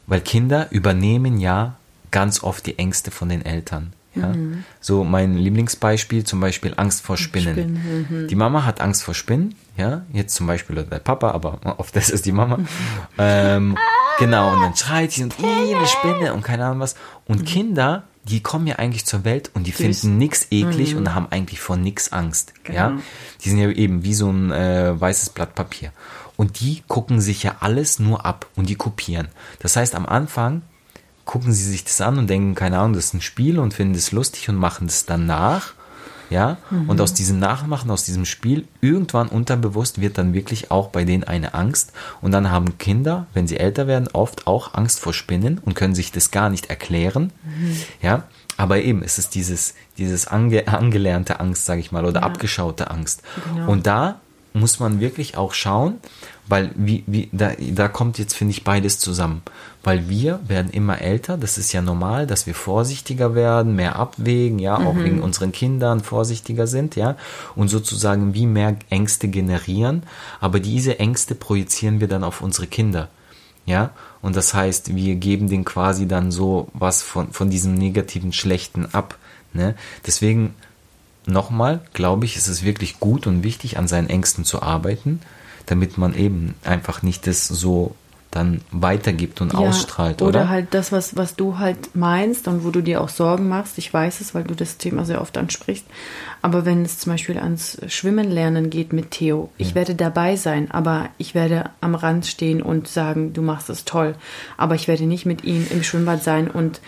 [0.06, 1.76] weil Kinder übernehmen ja
[2.10, 3.92] ganz oft die Ängste von den Eltern.
[4.14, 4.28] Ja?
[4.28, 4.64] Mhm.
[4.80, 7.54] So mein Lieblingsbeispiel, zum Beispiel Angst vor Spinnen.
[7.54, 8.28] Spinnen mhm.
[8.28, 12.10] Die Mama hat Angst vor Spinnen, ja, jetzt zum Beispiel der Papa, aber oft das
[12.10, 12.58] ist die Mama.
[13.18, 13.76] ähm,
[14.18, 16.94] genau, und dann schreit sie und eine Spinne und keine Ahnung was.
[17.26, 17.44] Und mhm.
[17.44, 20.00] Kinder, die kommen ja eigentlich zur Welt und die Süß.
[20.00, 20.98] finden nichts eklig mhm.
[20.98, 22.52] und haben eigentlich vor nichts Angst.
[22.64, 22.78] Genau.
[22.78, 22.98] Ja,
[23.42, 25.92] die sind ja eben wie so ein äh, weißes Blatt Papier.
[26.36, 29.28] Und die gucken sich ja alles nur ab und die kopieren.
[29.60, 30.62] Das heißt, am Anfang
[31.24, 33.94] gucken sie sich das an und denken, keine Ahnung, das ist ein Spiel und finden
[33.94, 35.74] es lustig und machen es dann nach.
[36.30, 36.88] Ja, mhm.
[36.88, 41.24] und aus diesem Nachmachen, aus diesem Spiel, irgendwann unterbewusst wird dann wirklich auch bei denen
[41.24, 41.92] eine Angst.
[42.22, 45.94] Und dann haben Kinder, wenn sie älter werden, oft auch Angst vor Spinnen und können
[45.94, 47.32] sich das gar nicht erklären.
[47.44, 47.76] Mhm.
[48.00, 48.22] Ja,
[48.56, 52.26] aber eben, es ist dieses, dieses ange, angelernte Angst, sage ich mal, oder ja.
[52.26, 53.22] abgeschaute Angst.
[53.52, 53.70] Genau.
[53.70, 54.20] Und da
[54.54, 55.98] muss man wirklich auch schauen,
[56.46, 59.42] weil wie, wie, da, da kommt jetzt, finde ich, beides zusammen.
[59.84, 64.58] Weil wir werden immer älter, das ist ja normal, dass wir vorsichtiger werden, mehr abwägen,
[64.58, 64.86] ja, mhm.
[64.86, 67.16] auch wegen unseren Kindern vorsichtiger sind, ja,
[67.56, 70.04] und sozusagen wie mehr Ängste generieren.
[70.40, 73.08] Aber diese Ängste projizieren wir dann auf unsere Kinder,
[73.66, 73.90] ja.
[74.20, 78.86] Und das heißt, wir geben denen quasi dann so was von, von diesem negativen, schlechten
[78.94, 79.18] ab,
[79.52, 79.74] ne.
[80.06, 80.54] Deswegen,
[81.26, 85.20] nochmal, glaube ich, ist es wirklich gut und wichtig, an seinen Ängsten zu arbeiten
[85.66, 87.94] damit man eben einfach nicht das so
[88.32, 90.40] dann weitergibt und ja, ausstrahlt, oder?
[90.40, 93.76] Oder halt das, was, was du halt meinst und wo du dir auch Sorgen machst.
[93.76, 95.84] Ich weiß es, weil du das Thema sehr oft ansprichst.
[96.40, 99.74] Aber wenn es zum Beispiel ans Schwimmen lernen geht mit Theo, ich ja.
[99.74, 104.14] werde dabei sein, aber ich werde am Rand stehen und sagen, du machst es toll.
[104.56, 106.80] Aber ich werde nicht mit ihm im Schwimmbad sein und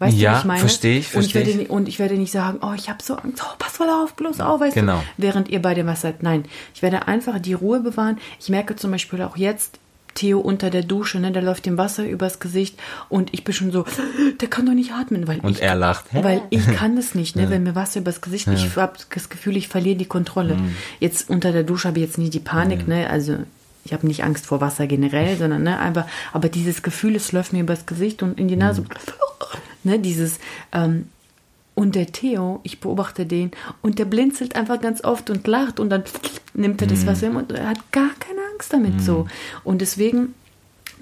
[0.00, 0.60] Weißt ja, du, was ich meine?
[0.60, 1.56] verstehe ich, verstehe und ich.
[1.56, 4.14] Werde, und ich werde nicht sagen, oh, ich habe so Angst, oh, pass mal auf,
[4.14, 4.98] bloß auf, weißt genau.
[4.98, 6.22] du, während ihr bei dem was seid.
[6.22, 6.44] Nein,
[6.74, 8.18] ich werde einfach die Ruhe bewahren.
[8.40, 9.78] Ich merke zum Beispiel auch jetzt,
[10.14, 13.72] Theo unter der Dusche, ne, der läuft dem Wasser übers Gesicht und ich bin schon
[13.72, 13.84] so,
[14.40, 17.36] der kann doch nicht atmen, weil und ich, er lacht, weil ich kann das nicht,
[17.36, 17.50] ne, ja.
[17.50, 18.52] wenn mir Wasser übers Gesicht, ja.
[18.52, 20.56] ich habe das Gefühl, ich verliere die Kontrolle.
[20.56, 20.76] Mhm.
[21.00, 23.38] Jetzt unter der Dusche habe ich jetzt nicht die Panik, ne, also
[23.84, 27.52] ich habe nicht Angst vor Wasser generell, sondern ne, einfach, aber dieses Gefühl, es läuft
[27.52, 28.82] mir übers Gesicht und in die Nase.
[28.82, 28.86] Mhm
[29.84, 30.38] Ne, dieses,
[30.72, 31.10] ähm,
[31.74, 33.50] und der Theo, ich beobachte den
[33.82, 36.04] und der blinzelt einfach ganz oft und lacht und dann
[36.54, 39.26] nimmt er das Wasser im und er hat gar keine Angst damit so.
[39.64, 40.34] Und deswegen,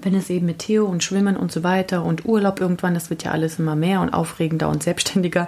[0.00, 3.22] wenn es eben mit Theo und Schwimmen und so weiter und Urlaub irgendwann, das wird
[3.22, 5.46] ja alles immer mehr und aufregender und selbstständiger.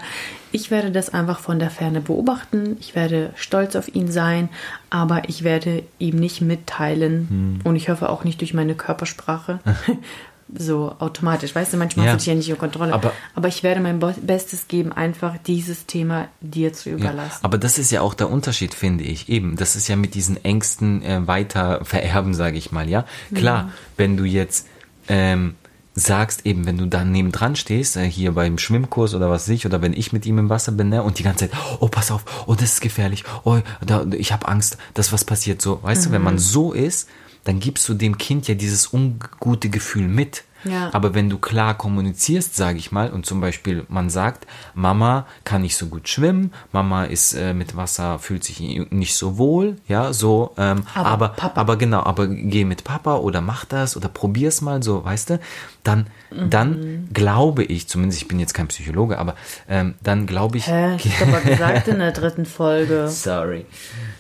[0.52, 2.76] Ich werde das einfach von der Ferne beobachten.
[2.78, 4.50] Ich werde stolz auf ihn sein,
[4.90, 9.60] aber ich werde ihm nicht mitteilen und ich hoffe auch nicht durch meine Körpersprache.
[10.56, 12.12] So automatisch, weißt du, manchmal Ja.
[12.12, 12.18] ja.
[12.18, 12.92] ich ja nicht unter Kontrolle.
[12.92, 17.38] Aber- Aber, ich werde mein Bestes geben, einfach dieses Thema dir zu Ja, überlassen.
[17.42, 19.28] aber das ist ja auch der Unterschied, finde ich.
[19.28, 23.04] Eben, das ist ja mit diesen Ängsten äh, weiter vererben, sage ich mal, ja.
[23.34, 24.66] Klar, wenn du jetzt
[25.08, 25.54] ähm,
[25.96, 29.80] sagst, eben, wenn du da nebendran stehst, äh, hier beim Schwimmkurs oder was ich, oder
[29.82, 32.24] wenn ich mit ihm im Wasser bin, ne, und die ganze Zeit, oh, pass auf,
[32.46, 36.10] oh, das ist gefährlich, oh, da, ich habe Angst, dass was passiert, so, weißt du,
[36.10, 37.08] wenn man so ist,
[37.44, 40.44] dann gibst du dem Kind ja dieses ungute Gefühl mit.
[40.66, 40.88] Ja.
[40.94, 45.60] Aber wenn du klar kommunizierst, sage ich mal, und zum Beispiel man sagt, Mama kann
[45.60, 50.14] nicht so gut schwimmen, Mama ist äh, mit Wasser, fühlt sich nicht so wohl, ja,
[50.14, 51.60] so, ähm, Aber aber, Papa.
[51.60, 55.40] aber genau, aber geh mit Papa oder mach das oder probier's mal so, weißt du,
[55.82, 56.48] dann, Mhm.
[56.50, 59.34] dann glaube ich, zumindest ich bin jetzt kein Psychologe, aber
[59.68, 60.96] ähm, dann glaube ich, Hä?
[60.96, 63.08] Ich hab aber gesagt in der dritten Folge.
[63.10, 63.66] sorry,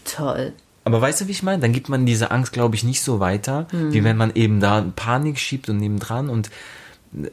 [0.04, 0.52] Toll.
[0.84, 1.60] Aber weißt du, wie ich meine?
[1.60, 4.84] Dann gibt man diese Angst, glaube ich, nicht so weiter, wie wenn man eben da
[4.94, 6.50] Panik schiebt und nebendran und
[7.14, 7.30] äh,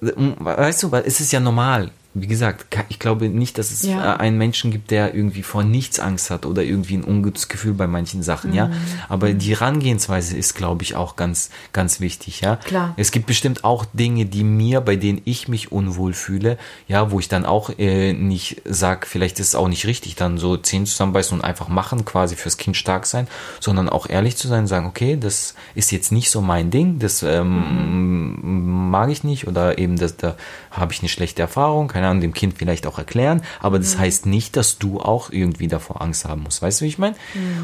[0.00, 1.90] weißt du, weil es ist ja normal.
[2.12, 4.14] Wie gesagt, ich glaube nicht, dass es Ja.
[4.14, 7.72] äh, einen Menschen gibt, der irgendwie vor nichts Angst hat oder irgendwie ein ungutes Gefühl
[7.74, 8.68] bei manchen Sachen, ja.
[9.08, 12.56] Aber die Herangehensweise ist, glaube ich, auch ganz, ganz wichtig, ja.
[12.56, 12.94] Klar.
[12.96, 17.20] Es gibt bestimmt auch Dinge, die mir, bei denen ich mich unwohl fühle, ja, wo
[17.20, 20.86] ich dann auch äh, nicht sag, vielleicht ist es auch nicht richtig, dann so Zähne
[20.86, 23.28] zusammenbeißen und einfach machen, quasi fürs Kind stark sein,
[23.60, 27.22] sondern auch ehrlich zu sein, sagen, okay, das ist jetzt nicht so mein Ding, das
[27.22, 30.36] ähm, mag ich nicht oder eben das, da
[30.72, 34.26] habe ich eine schlechte Erfahrung, keine Ahnung, dem Kind vielleicht auch erklären, aber das heißt
[34.26, 37.16] nicht, dass du auch irgendwie davor Angst haben musst, weißt du, wie ich meine?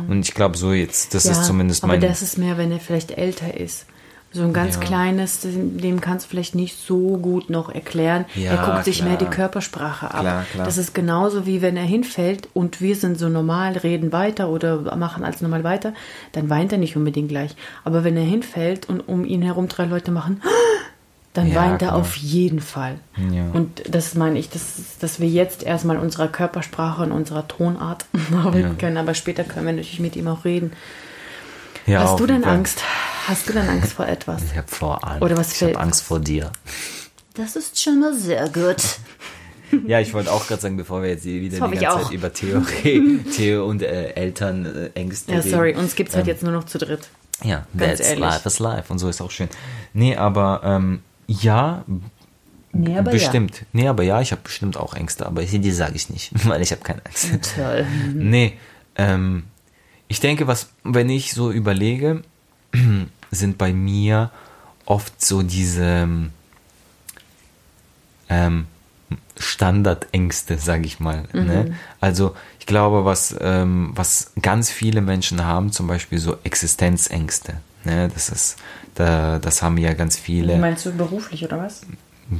[0.08, 2.00] Und ich glaube so jetzt, das ist zumindest aber mein...
[2.00, 3.86] das ist mehr, wenn er vielleicht älter ist.
[4.32, 4.80] So ein ganz Ja.
[4.82, 8.26] kleines, dem kannst du vielleicht nicht so gut noch erklären.
[8.34, 9.24] Ja, er guckt sich mehr die.
[9.24, 10.20] Körpersprache ab.
[10.20, 10.64] Klar, klar.
[10.66, 14.94] Das ist genauso wie wenn er hinfällt und wir sind so normal, reden weiter oder
[14.96, 15.94] machen als normal weiter,
[16.32, 17.54] dann weint er nicht unbedingt gleich.
[17.84, 20.42] Aber wenn er hinfällt und um ihn herum drei Leute machen,
[21.36, 21.94] dann Ja, weint er klar.
[21.96, 22.98] auf jeden Fall.
[23.32, 23.50] Ja.
[23.52, 28.06] Und das meine ich, das ist, dass wir jetzt erstmal unserer Körpersprache und unserer Tonart
[28.34, 30.72] arbeiten können, aber später können wir natürlich mit ihm auch reden.
[31.86, 32.52] Ja, Hast du denn Fall.
[32.54, 32.82] Angst?
[33.28, 34.42] Hast du denn Angst vor etwas?
[34.44, 35.22] Ich habe vor Angst.
[35.22, 36.50] Oder was ich fällt- habe Angst vor dir.
[37.34, 38.76] Das ist schon mal sehr gut.
[39.88, 42.12] Ja, ich wollte auch gerade sagen, bevor wir jetzt wieder die ganze ich Zeit auch.
[42.12, 45.50] über Theo, reden, Theo und äh, Eltern äh, Ängste Ja, reden.
[45.50, 47.08] sorry, uns gibt es halt Ähm, jetzt nur noch zu dritt.
[47.42, 48.20] Ja, Ganz that's ehrlich.
[48.20, 49.48] life is life und so ist auch schön.
[49.92, 51.84] Nee, aber ähm, ja,
[52.78, 53.64] Nee, bestimmt.
[53.72, 56.72] Nee, aber ja, ich habe bestimmt auch Ängste, aber die, sage ich nicht, weil ich
[56.72, 57.30] habe keine Angst.
[57.30, 57.38] ja.
[57.38, 57.86] Toll.
[58.14, 58.58] Nee,
[58.96, 59.44] ähm,
[60.08, 62.22] ich denke, was, wenn ich so überlege,
[63.30, 64.30] sind bei mir
[64.84, 66.08] oft so diese
[68.28, 68.66] ähm,
[69.38, 71.24] Standardängste, sage ich mal.
[71.32, 71.76] Ne?
[72.00, 77.60] Also ich glaube, was, ähm, was ganz viele Menschen haben, zum Beispiel so Existenzängste.
[77.86, 78.10] Ne?
[78.12, 78.56] Das ist,
[78.94, 80.56] da, das haben ja ganz viele.
[80.58, 81.82] Meinst du beruflich oder was?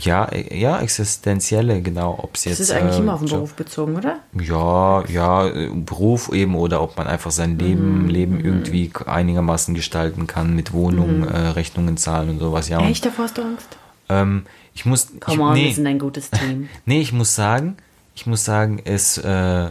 [0.01, 2.19] Ja, äh, ja, existenzielle, genau.
[2.21, 4.19] Ob es Das jetzt ist eigentlich äh, immer auf den Beruf bezogen, oder?
[4.39, 8.09] ja, ja, äh, Beruf eben oder ob man einfach sein Leben, Mhm.
[8.09, 12.69] Leben irgendwie einigermaßen gestalten kann mit Wohnung, äh, Rechnungen zahlen und sowas.
[12.69, 12.89] Ja, Mhm.
[12.89, 13.69] Echt, davor hast du Angst?
[14.09, 16.69] ähm, ich muss, ich, Come on, wir nee, sind ein gutes Team.
[16.85, 17.77] nee, ich muss sagen,
[18.17, 19.71] ich muss sagen, es, äh,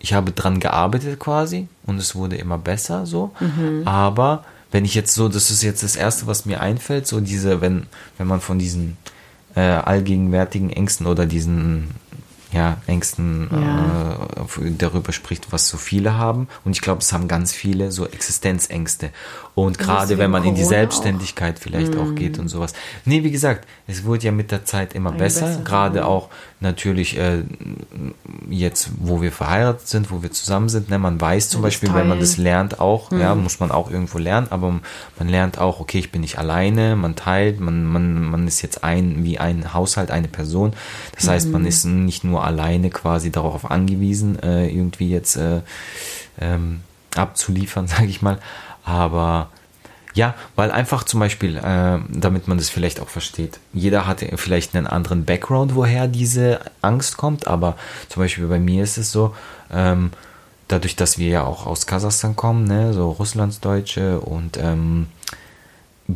[0.00, 3.32] ich habe dran gearbeitet quasi und es wurde immer besser so.
[3.38, 3.86] Mhm.
[3.86, 7.60] Aber wenn ich jetzt so, das ist jetzt das erste, was mir einfällt, so diese,
[7.60, 7.86] wenn,
[8.18, 8.96] wenn man von diesen
[9.54, 11.90] äh, allgegenwärtigen Ängsten oder diesen
[12.52, 14.12] ja, Ängsten Ja.
[14.12, 16.48] Äh, darüber spricht, was so viele haben.
[16.64, 19.10] Und ich glaube, es haben ganz viele so Existenzängste.
[19.54, 22.72] Und gerade wenn man in die Corona Selbstständigkeit vielleicht auch geht und sowas.
[23.04, 25.46] Nee, wie gesagt, es wurde ja mit der Zeit immer Ein besser.
[25.46, 26.28] besser, Gerade auch
[26.60, 27.42] natürlich äh,
[28.48, 30.88] jetzt, wo wir verheiratet sind, wo wir zusammen sind.
[30.88, 30.98] Ne?
[30.98, 34.18] Man weiß zum Das Beispiel, wenn man das lernt auch, ja, muss man auch irgendwo
[34.18, 34.80] lernen, aber
[35.18, 38.84] man lernt auch, okay, ich bin nicht alleine, man teilt, man, man, man ist jetzt
[38.84, 40.72] ein, wie ein Haushalt, eine Person.
[41.16, 45.60] Das heißt, man ist nicht nur alleine quasi darauf angewiesen, äh, irgendwie jetzt äh,
[46.40, 46.80] ähm,
[47.16, 48.38] abzuliefern, sage ich mal.
[48.84, 49.48] Aber
[50.14, 54.74] ja, weil einfach zum Beispiel, äh, damit man das vielleicht auch versteht, jeder hat vielleicht
[54.74, 57.76] einen anderen Background, woher diese Angst kommt, aber
[58.08, 59.34] zum Beispiel bei mir ist es so,
[59.72, 60.10] ähm,
[60.66, 65.06] dadurch, dass wir ja auch aus Kasachstan kommen, ne, so Russlandsdeutsche und ähm,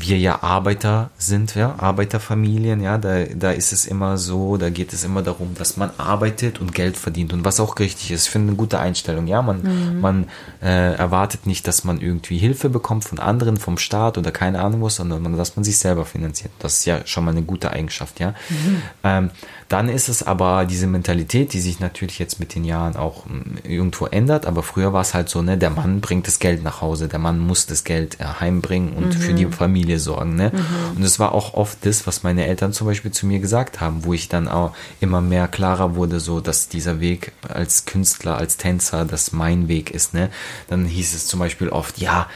[0.00, 4.92] wir ja Arbeiter sind, ja, Arbeiterfamilien, ja, da, da ist es immer so, da geht
[4.92, 8.26] es immer darum, dass man arbeitet und Geld verdient und was auch richtig ist.
[8.26, 10.00] Ich finde eine gute Einstellung, ja, man, mhm.
[10.00, 10.26] man
[10.62, 14.82] äh, erwartet nicht, dass man irgendwie Hilfe bekommt von anderen, vom Staat oder keine Ahnung
[14.82, 16.52] was, sondern dass man sich selber finanziert.
[16.58, 18.34] Das ist ja schon mal eine gute Eigenschaft, ja.
[18.48, 18.82] Mhm.
[19.02, 19.30] Ähm,
[19.68, 23.58] dann ist es aber diese Mentalität, die sich natürlich jetzt mit den Jahren auch hm,
[23.64, 26.80] irgendwo ändert, aber früher war es halt so, ne, der Mann bringt das Geld nach
[26.80, 29.20] Hause, der Mann muss das Geld äh, heimbringen und mhm.
[29.20, 30.52] für die Familie sorgen, ne?
[30.54, 30.96] Mhm.
[30.96, 34.04] Und es war auch oft das, was meine Eltern zum Beispiel zu mir gesagt haben,
[34.04, 38.56] wo ich dann auch immer mehr klarer wurde, so, dass dieser Weg als Künstler, als
[38.56, 40.30] Tänzer, dass mein Weg ist, ne?
[40.68, 42.28] Dann hieß es zum Beispiel oft, ja,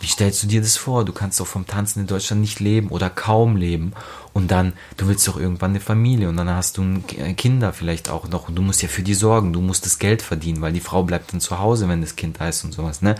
[0.00, 1.04] wie stellst du dir das vor?
[1.04, 3.94] Du kannst doch vom Tanzen in Deutschland nicht leben oder kaum leben.
[4.34, 6.82] Und dann, du willst doch irgendwann eine Familie und dann hast du
[7.16, 10.00] äh, Kinder vielleicht auch noch und du musst ja für die sorgen, du musst das
[10.00, 12.72] Geld verdienen, weil die Frau bleibt dann zu Hause, wenn das Kind da ist und
[12.72, 13.14] sowas, ne?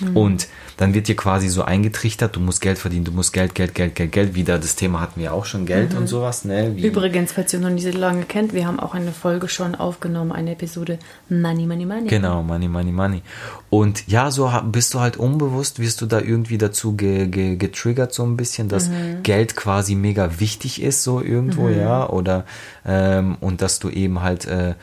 [0.00, 0.16] Mhm.
[0.16, 3.74] Und dann wird dir quasi so eingetrichtert, du musst Geld verdienen, du musst Geld, Geld,
[3.74, 4.34] Geld, Geld, Geld.
[4.34, 5.98] Wieder das Thema hatten wir auch schon, Geld mhm.
[5.98, 6.72] und sowas, ne?
[6.74, 9.74] Wie Übrigens, falls ihr noch nicht so lange kennt, wir haben auch eine Folge schon
[9.74, 12.08] aufgenommen, eine Episode Money, Money, Money.
[12.08, 13.22] Genau, Money, Money, Money.
[13.70, 18.12] Und ja, so bist du halt unbewusst, wirst du da irgendwie dazu ge, ge, getriggert
[18.12, 19.22] so ein bisschen, dass mhm.
[19.22, 21.78] Geld quasi mega wichtig ist, so irgendwo, mhm.
[21.78, 22.44] ja, oder
[22.84, 24.74] ähm, und dass du eben halt äh,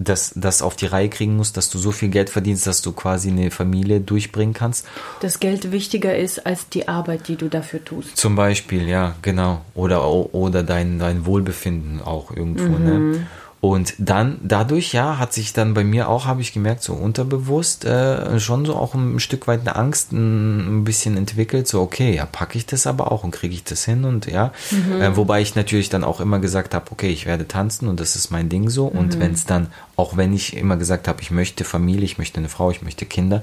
[0.00, 2.92] das, das auf die Reihe kriegen musst, dass du so viel Geld verdienst, dass du
[2.92, 4.86] quasi eine Familie durchbringen kannst.
[5.20, 8.16] Das Geld wichtiger ist als die Arbeit, die du dafür tust.
[8.16, 9.60] Zum Beispiel, ja, genau.
[9.74, 12.94] Oder, oder dein, dein Wohlbefinden auch irgendwo, ne?
[12.94, 13.10] mhm.
[13.12, 13.26] ne?
[13.60, 17.84] Und dann dadurch, ja, hat sich dann bei mir auch, habe ich gemerkt, so unterbewusst
[17.84, 21.68] äh, schon so auch ein Stück weit eine Angst ein, bisschen entwickelt.
[21.68, 24.52] So, okay, ja, packe ich das aber auch und kriege ich das hin und ja.
[24.70, 25.02] Mhm.
[25.02, 28.16] Äh, wobei ich natürlich dann auch immer gesagt habe, okay, ich werde tanzen und das
[28.16, 28.88] ist mein Ding so.
[28.88, 28.98] Mhm.
[28.98, 29.66] Und wenn es dann,
[30.00, 33.04] auch wenn ich immer gesagt habe, ich möchte Familie, ich möchte eine Frau, ich möchte
[33.04, 33.42] Kinder,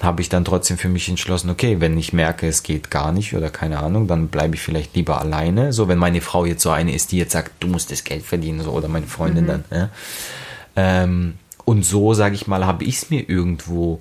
[0.00, 3.34] habe ich dann trotzdem für mich entschlossen, okay, wenn ich merke, es geht gar nicht
[3.34, 5.72] oder keine Ahnung, dann bleibe ich vielleicht lieber alleine.
[5.72, 8.24] So, wenn meine Frau jetzt so eine ist, die jetzt sagt, du musst das Geld
[8.24, 9.48] verdienen, so, oder meine Freundin mhm.
[9.48, 9.64] dann.
[9.72, 9.90] Ja.
[10.76, 11.34] Ähm,
[11.64, 14.00] und so, sage ich mal, habe ich es mir irgendwo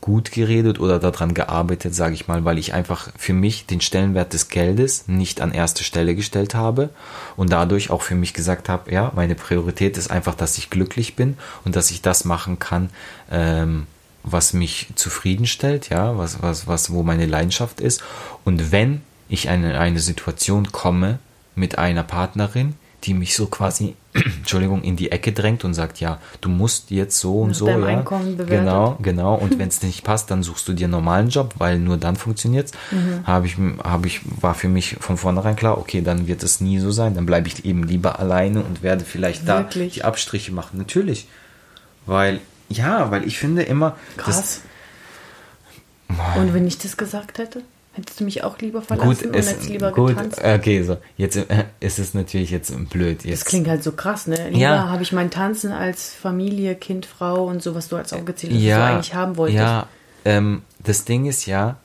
[0.00, 4.32] gut geredet oder daran gearbeitet, sage ich mal, weil ich einfach für mich den Stellenwert
[4.32, 6.90] des Geldes nicht an erste Stelle gestellt habe
[7.36, 11.16] und dadurch auch für mich gesagt habe, ja, meine Priorität ist einfach, dass ich glücklich
[11.16, 12.90] bin und dass ich das machen kann,
[13.30, 13.86] ähm,
[14.22, 18.02] was mich zufriedenstellt, ja, was, was, was, wo meine Leidenschaft ist.
[18.44, 21.18] Und wenn ich in eine, eine Situation komme
[21.54, 23.94] mit einer Partnerin, die mich so quasi,
[24.38, 27.68] Entschuldigung, in die Ecke drängt und sagt, ja, du musst jetzt so und Nach so,
[27.68, 27.82] ja.
[27.84, 28.60] Einkommen bewertet.
[28.60, 29.34] Genau, genau.
[29.34, 32.16] Und wenn es nicht passt, dann suchst du dir einen normalen Job, weil nur dann
[32.16, 32.72] funktioniert's.
[32.90, 33.26] Mhm.
[33.26, 36.78] Habe ich, habe ich, war für mich von vornherein klar, okay, dann wird es nie
[36.78, 37.14] so sein.
[37.14, 39.94] Dann bleibe ich eben lieber alleine und werde vielleicht Wirklich?
[39.94, 40.78] da die Abstriche machen.
[40.78, 41.28] Natürlich.
[42.06, 43.96] Weil ja, weil ich finde immer.
[44.16, 44.62] Krass.
[46.36, 47.62] und wenn ich das gesagt hätte?
[47.98, 50.40] Hättest du mich auch lieber verlassen gut, und hättest lieber gut, getanzt?
[50.40, 50.98] Okay, so.
[51.16, 53.24] Jetzt äh, ist es natürlich jetzt blöd.
[53.24, 53.42] Jetzt.
[53.42, 54.50] Das klingt halt so krass, ne?
[54.50, 54.88] Lieber ja.
[54.88, 58.62] habe ich mein Tanzen als Familie, Kind, Frau und so, was du als aufgezählt hast,
[58.62, 59.58] ja, was du eigentlich haben wolltest.
[59.58, 59.88] Ja,
[60.24, 61.76] ähm, das Ding ist ja,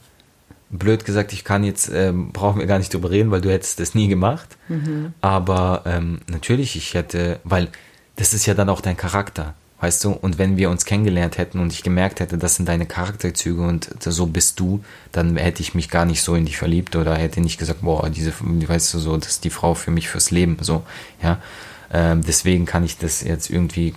[0.69, 3.80] blöd gesagt, ich kann jetzt, ähm, brauchen wir gar nicht drüber reden, weil du hättest
[3.80, 4.56] das nie gemacht.
[4.67, 5.13] Mhm.
[5.19, 7.69] Aber ähm, natürlich, ich hätte, weil
[8.17, 9.56] das ist ja dann auch dein Charakter.
[9.84, 12.86] Weißt du, und wenn wir uns kennengelernt hätten und ich gemerkt hätte, das sind deine
[12.86, 16.96] Charakterzüge und so bist du, dann hätte ich mich gar nicht so in dich verliebt
[16.96, 20.08] oder hätte nicht gesagt, boah, diese, weißt du, so, das ist die Frau für mich
[20.08, 20.84] fürs Leben, so,
[21.22, 21.41] ja.
[21.91, 23.93] Ähm, deswegen kann ich das jetzt irgendwie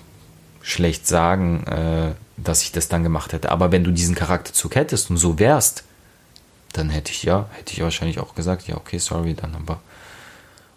[0.60, 3.52] schlecht sagen, äh, dass ich das dann gemacht hätte.
[3.52, 5.84] Aber wenn du diesen Charakterzug hättest und so wärst,
[6.72, 9.80] dann hätte ich ja, hätte ich wahrscheinlich auch gesagt, ja, okay, sorry, dann aber.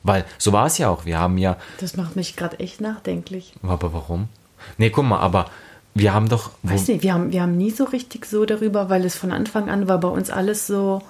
[0.03, 1.05] Weil so war es ja auch.
[1.05, 1.57] Wir haben ja.
[1.79, 3.53] Das macht mich gerade echt nachdenklich.
[3.63, 4.29] Aber warum?
[4.77, 5.45] Nee, guck mal, aber
[5.93, 6.51] wir haben doch.
[6.63, 9.69] Weiß nicht, wir haben, wir haben nie so richtig so darüber, weil es von Anfang
[9.69, 11.01] an war bei uns alles so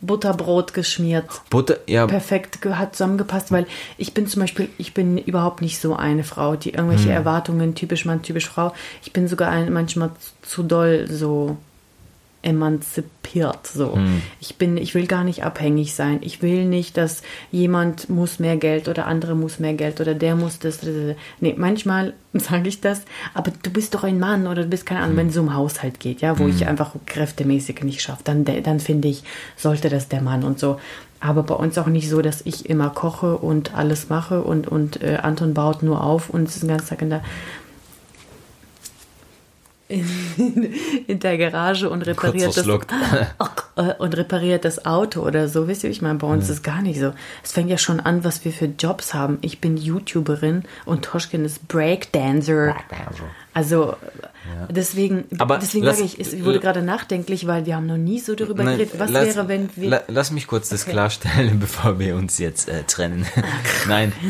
[0.00, 1.26] Butterbrot geschmiert.
[1.50, 2.06] Butter, ja.
[2.06, 6.56] Perfekt hat zusammengepasst, weil ich bin zum Beispiel, ich bin überhaupt nicht so eine Frau,
[6.56, 7.14] die irgendwelche hm.
[7.14, 8.72] Erwartungen, typisch Mann, typisch Frau.
[9.02, 10.10] Ich bin sogar ein, manchmal
[10.42, 11.56] zu doll so
[12.42, 13.66] emanzipiert.
[13.66, 13.94] So.
[13.94, 14.22] Hm.
[14.40, 16.18] Ich bin, ich will gar nicht abhängig sein.
[16.22, 20.36] Ich will nicht, dass jemand muss mehr Geld oder andere muss mehr Geld oder der
[20.36, 20.80] muss das.
[21.40, 23.02] Nee, manchmal sage ich das,
[23.34, 25.18] aber du bist doch ein Mann oder du bist keine Ahnung, hm.
[25.18, 26.50] wenn es um Haushalt geht, ja, wo hm.
[26.50, 29.24] ich einfach kräftemäßig nicht schaffe, dann, dann finde ich,
[29.56, 30.78] sollte das der Mann und so.
[31.20, 35.02] Aber bei uns auch nicht so, dass ich immer koche und alles mache und, und
[35.02, 37.22] äh, Anton baut nur auf und ist den ganzen Tag in der
[39.88, 40.74] in,
[41.06, 42.66] in der Garage und repariert das
[43.98, 45.66] und repariert das Auto oder so.
[45.66, 46.52] Wisst ihr, ich meine, bei uns mhm.
[46.52, 47.12] ist gar nicht so.
[47.42, 49.38] Es fängt ja schon an, was wir für Jobs haben.
[49.40, 52.74] Ich bin YouTuberin und Toschkin ist Breakdancer.
[52.74, 53.24] Breakdancer.
[53.58, 53.96] Also
[54.70, 58.20] deswegen, Aber deswegen lass- sage ich, ich wurde gerade nachdenklich, weil wir haben noch nie
[58.20, 59.00] so darüber Nein, geredet.
[59.00, 59.90] Was lass, wäre, wenn wir...
[59.90, 60.92] la, lass mich kurz das Okay.
[60.92, 63.26] klarstellen, bevor wir uns jetzt äh, trennen.
[63.88, 64.12] Nein.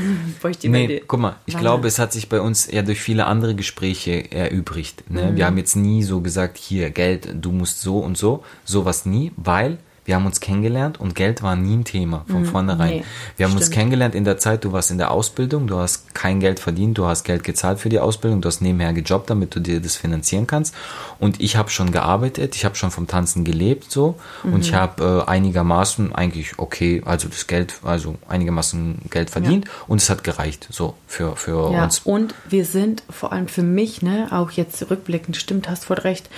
[0.63, 1.61] Nee, guck mal, ich Wann?
[1.61, 5.11] glaube, es hat sich bei uns ja durch viele andere Gespräche erübrigt.
[5.11, 5.33] Ne?
[5.33, 5.37] Mhm.
[5.37, 9.33] Wir haben jetzt nie so gesagt, hier, Geld, du musst so und so, sowas nie,
[9.37, 9.77] weil
[10.09, 12.89] wir haben uns kennengelernt und Geld war nie ein Thema von vornherein.
[12.89, 12.97] Mhm.
[13.01, 13.05] nee,
[13.37, 13.75] wir haben uns stimmt.
[13.77, 17.05] kennengelernt in der Zeit, du warst in der Ausbildung, du hast kein Geld verdient, du
[17.05, 20.47] hast Geld gezahlt für die Ausbildung, du hast nebenher gejobbt, damit du dir das finanzieren
[20.47, 20.75] kannst.
[21.19, 24.61] Und ich habe schon gearbeitet, ich habe schon vom Tanzen gelebt so und Mhm.
[24.61, 30.09] ich habe äh, einigermaßen eigentlich okay, also das Geld, also einigermaßen Geld verdient und es
[30.09, 31.99] hat gereicht so für für Ja, uns.
[32.01, 36.31] und wir sind vor allem für mich, ne, auch jetzt rückblickend, stimmt, hast voll recht.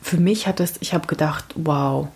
[0.00, 2.08] Für mich hat das, ich habe gedacht, wow,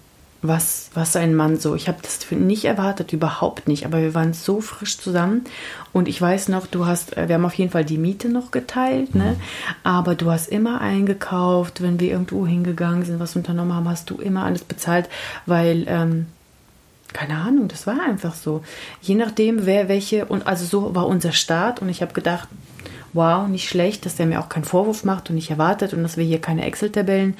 [0.46, 1.74] was, was ein Mann so.
[1.74, 3.87] Ich habe das nicht erwartet, überhaupt nicht.
[3.87, 5.44] Aber wir waren so frisch zusammen.
[5.92, 8.50] Und ich weiß noch, du hast, äh, wir haben auf jeden Fall die Miete noch
[8.50, 9.37] geteilt, ne?
[9.83, 14.16] Aber du hast immer eingekauft, wenn wir irgendwo hingegangen sind, was unternommen haben, hast du
[14.16, 15.09] immer alles bezahlt,
[15.46, 16.26] weil, ähm,
[17.12, 18.62] keine Ahnung, das war einfach so.
[19.00, 22.48] Je nachdem, wer welche, und also so war unser Start und ich habe gedacht,
[23.14, 26.16] wow, nicht schlecht, dass der mir auch keinen Vorwurf macht und nicht erwartet und dass
[26.16, 27.37] wir hier keine Excel-Tabellen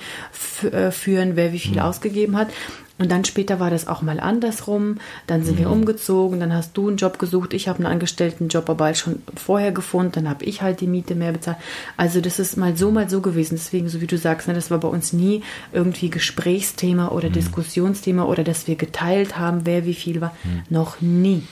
[0.71, 2.49] äh, führen, wer wie viel ausgegeben hat.
[2.97, 4.99] Und dann später war das auch mal andersrum.
[5.27, 8.85] Dann sind wir umgezogen, dann hast du einen Job gesucht, ich habe einen Angestelltenjob aber
[8.85, 11.57] halt schon vorher gefunden, dann habe ich halt die Miete mehr bezahlt.
[11.97, 13.57] Also das ist mal so, mal so gewesen.
[13.57, 18.25] Deswegen, so wie du sagst, ne, das war bei uns nie irgendwie Gesprächsthema oder Diskussionsthema
[18.25, 20.35] oder dass wir geteilt haben, wer wie viel war.
[20.71, 21.43] Noch nie.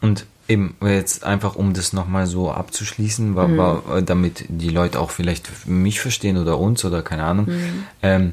[0.00, 4.98] Und eben jetzt einfach, um das nochmal so abzuschließen, war, war, äh, damit die Leute
[4.98, 7.48] auch vielleicht mich verstehen oder uns oder keine Ahnung.
[8.02, 8.32] Ähm,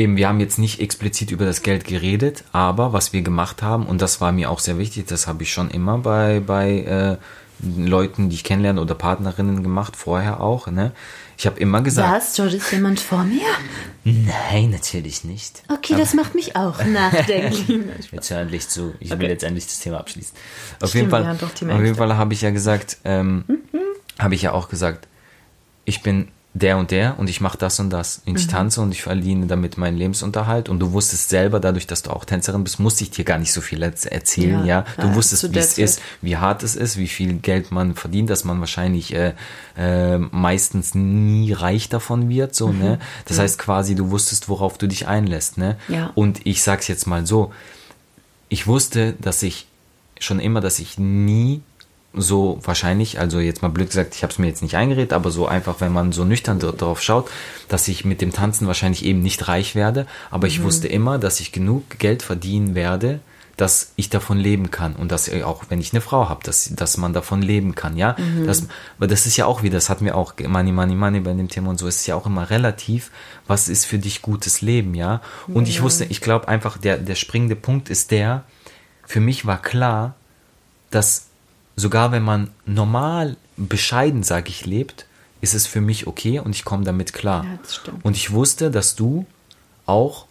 [0.00, 3.86] eben, wir haben jetzt nicht explizit über das Geld geredet, aber was wir gemacht haben,
[3.86, 7.16] und das war mir auch sehr wichtig, das habe ich schon immer bei, bei äh,
[7.78, 10.66] Leuten, die ich kennenlerne oder Partnerinnen gemacht, vorher auch.
[10.68, 10.92] Ne?
[11.36, 12.34] Ich habe immer gesagt, Was?
[12.34, 13.42] George, ist jemand vor mir?
[14.04, 15.62] nein, natürlich nicht.
[15.68, 17.64] Okay, das macht mich auch nachdenklich.
[18.12, 18.94] Jetzt hör endlich zu.
[19.00, 19.28] Ich will Okay.
[19.28, 20.32] jetzt endlich das Thema abschließen.
[20.80, 21.36] Auf Stimmt, jeden Fall,
[21.76, 21.94] auf jeden.
[21.94, 23.44] Fall habe ich ja gesagt, ähm,
[24.18, 25.06] habe ich ja auch gesagt,
[25.84, 28.22] ich bin der und der und ich mache das und das.
[28.26, 28.50] Und ich Mhm.
[28.50, 30.68] tanze und ich verdiene damit meinen Lebensunterhalt.
[30.68, 33.52] Und du wusstest selber, dadurch, dass du auch Tänzerin bist, musste ich dir gar nicht
[33.52, 34.80] so viel erz- erzählen, ja.
[34.80, 37.94] Ja, Du ja, wusstest, wie es ist, wie hart es ist, wie viel Geld man
[37.94, 39.34] verdient, dass man wahrscheinlich äh,
[39.78, 42.98] äh, meistens nie reich davon wird, so, ne.
[43.26, 45.76] Das heißt quasi, du wusstest, worauf du dich einlässt, ne.
[45.86, 46.10] Ja.
[46.16, 47.52] Und ich sag's jetzt mal so,
[48.48, 49.68] ich wusste, dass ich
[50.18, 51.62] schon immer, dass ich nie
[52.12, 55.30] so wahrscheinlich, also jetzt mal blöd gesagt, ich habe es mir jetzt nicht eingeredet, aber
[55.30, 57.30] so einfach, wenn man so nüchtern drauf schaut,
[57.68, 61.38] dass ich mit dem Tanzen wahrscheinlich eben nicht reich werde, aber ich wusste immer, dass
[61.40, 63.20] ich genug Geld verdienen werde,
[63.60, 64.96] dass ich davon leben kann.
[64.96, 67.96] Und dass äh, auch wenn ich eine Frau habe, dass, dass man davon leben kann,
[67.96, 68.16] ja.
[68.46, 71.34] Das, aber das ist ja auch wieder, das hatten wir auch Money, Money, Money bei
[71.34, 73.10] dem Thema und so, es ist ja auch immer relativ,
[73.46, 75.20] was ist für dich gutes Leben, ja.
[75.46, 78.44] Und ich wusste, ich glaube einfach, der, der springende Punkt ist der,
[79.06, 80.14] für mich war klar,
[80.90, 81.29] dass
[81.80, 85.06] sogar wenn man normal, bescheiden, sage ich, lebt,
[85.40, 87.44] ist es für mich okay und ich komme damit klar.
[87.44, 88.04] Ja, das stimmt.
[88.04, 89.26] Und ich wusste, dass du
[89.86, 90.26] auch,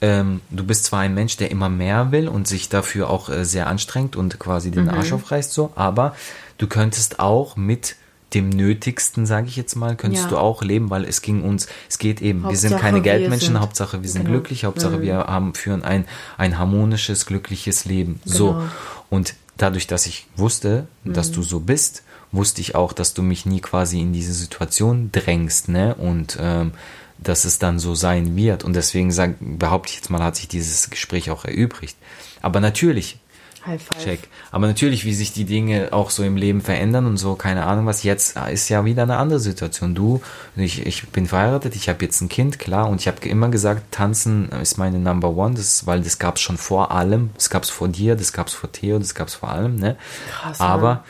[0.00, 3.44] ähm, du bist zwar ein Mensch, der immer mehr will und sich dafür auch äh,
[3.44, 4.90] sehr anstrengt und quasi den Mhm.
[4.90, 6.14] Arsch aufreißt, so, aber
[6.58, 7.96] du könntest auch mit
[8.32, 10.30] dem Nötigsten, sage ich jetzt mal, könntest Ja.
[10.30, 13.60] du auch leben, weil es ging uns, es geht eben, wir sind Hauptsache, keine Geldmenschen,
[13.60, 14.32] Hauptsache wir sind Genau.
[14.38, 16.04] glücklich, Hauptsache wir haben, führen ein,
[16.36, 18.20] ein harmonisches, glückliches Leben.
[18.24, 18.54] So.
[18.54, 18.64] Genau.
[19.10, 21.34] Und dadurch, dass ich wusste, dass Mhm.
[21.34, 25.68] du so bist, wusste ich auch, dass du mich nie quasi in diese Situation drängst,
[25.68, 25.94] ne?
[25.94, 26.72] Und ähm,
[27.18, 28.64] dass es dann so sein wird.
[28.64, 31.96] Und deswegen sag, behaupte ich jetzt mal, hat sich dieses Gespräch auch erübrigt.
[32.42, 33.18] Aber natürlich,
[33.66, 34.02] High five.
[34.02, 34.20] check.
[34.50, 37.86] Aber natürlich, wie sich die Dinge auch so im Leben verändern und so, keine Ahnung
[37.86, 38.02] was.
[38.02, 39.94] Jetzt ist ja wieder eine andere Situation.
[39.94, 40.20] Du,
[40.56, 42.88] ich, ich bin verheiratet, ich habe jetzt ein Kind, klar.
[42.88, 46.42] Und ich habe immer gesagt, Tanzen ist meine Number One, das, weil das gab es
[46.42, 47.30] schon vor allem.
[47.34, 49.76] Das gab es vor dir, das gab es vor Theo, das gab es vor allem.
[49.76, 49.96] Ne?
[50.30, 51.00] Krass, Aber Mann.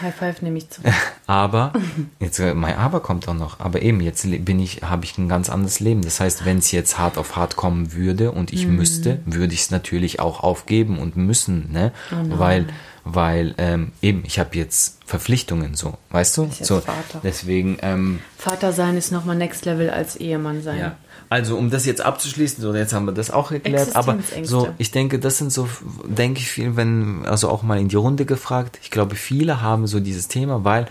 [0.00, 0.82] High five nehme ich zu.
[1.26, 1.72] aber,
[2.18, 5.28] jetzt, äh, mein Aber kommt auch noch, aber eben, jetzt bin ich, habe ich ein
[5.28, 6.02] ganz anderes Leben.
[6.02, 9.60] Das heißt, wenn es jetzt hart auf hart kommen würde und ich müsste, würde ich
[9.60, 11.92] es natürlich auch aufgeben und müssen, ne?
[12.10, 12.66] weil,
[13.04, 16.44] weil, ähm, eben, ich habe jetzt Verpflichtungen, so, weißt du?
[16.44, 17.20] Jetzt So, Vater.
[17.22, 20.78] deswegen, ähm, Vater sein ist nochmal Next Level als Ehemann sein.
[20.78, 20.96] ja.
[21.30, 24.90] Also, um das jetzt abzuschließen, so, jetzt haben wir das auch geklärt, aber so, ich
[24.90, 25.68] denke, das sind so,
[26.04, 29.86] denke ich viel, wenn, also auch mal in die Runde gefragt, ich glaube, viele haben
[29.86, 30.86] so dieses Thema, weil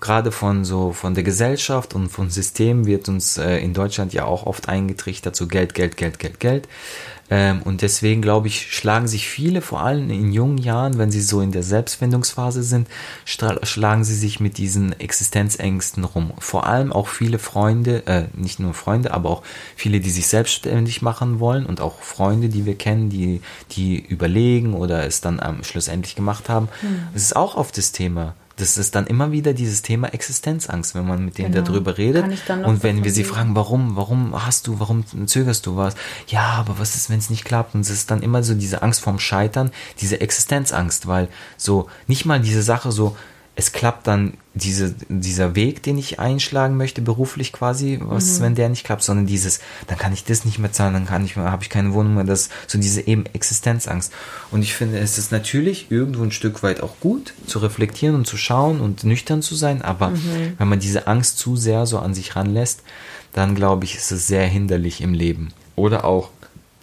[0.00, 4.24] gerade von so von der Gesellschaft und von System wird uns äh, in Deutschland ja
[4.24, 6.68] auch oft eingetrichtert, so Geld, Geld, Geld, Geld, Geld.
[7.30, 11.20] Ähm, und deswegen glaube ich, schlagen sich viele, vor allem in jungen Jahren, wenn sie
[11.20, 12.88] so in der Selbstfindungsphase sind,
[13.24, 16.32] schlagen sie sich mit diesen Existenzängsten rum.
[16.38, 19.42] Vor allem auch viele Freunde, äh, nicht nur Freunde, aber auch
[19.76, 23.40] viele, die sich selbstständig machen wollen und auch Freunde, die wir kennen, die,
[23.72, 26.68] die überlegen oder es dann ähm, schlussendlich gemacht haben.
[26.82, 27.08] Mhm.
[27.14, 31.06] Es ist auch oft das Thema das ist dann immer wieder dieses Thema Existenzangst, wenn
[31.06, 31.66] man mit denen genau.
[31.66, 32.24] darüber redet.
[32.64, 35.94] Und wenn wir sie fragen, warum, warum hast du, warum zögerst du was?
[36.28, 37.74] Ja, aber was ist, wenn es nicht klappt?
[37.74, 42.26] Und es ist dann immer so diese Angst vorm Scheitern, diese Existenzangst, weil so nicht
[42.26, 43.16] mal diese Sache so,
[43.56, 48.44] es klappt dann diese, dieser Weg, den ich einschlagen möchte, beruflich quasi, was ist, mhm.
[48.44, 51.24] wenn der nicht klappt, sondern dieses, dann kann ich das nicht mehr zahlen, dann kann
[51.24, 54.12] ich mehr, habe ich keine Wohnung mehr, das, so diese eben Existenzangst.
[54.52, 58.28] Und ich finde, es ist natürlich irgendwo ein Stück weit auch gut, zu reflektieren und
[58.28, 60.54] zu schauen und nüchtern zu sein, aber mhm.
[60.56, 62.82] wenn man diese Angst zu sehr so an sich ranlässt,
[63.32, 65.52] dann glaube ich, ist es sehr hinderlich im Leben.
[65.74, 66.30] Oder auch,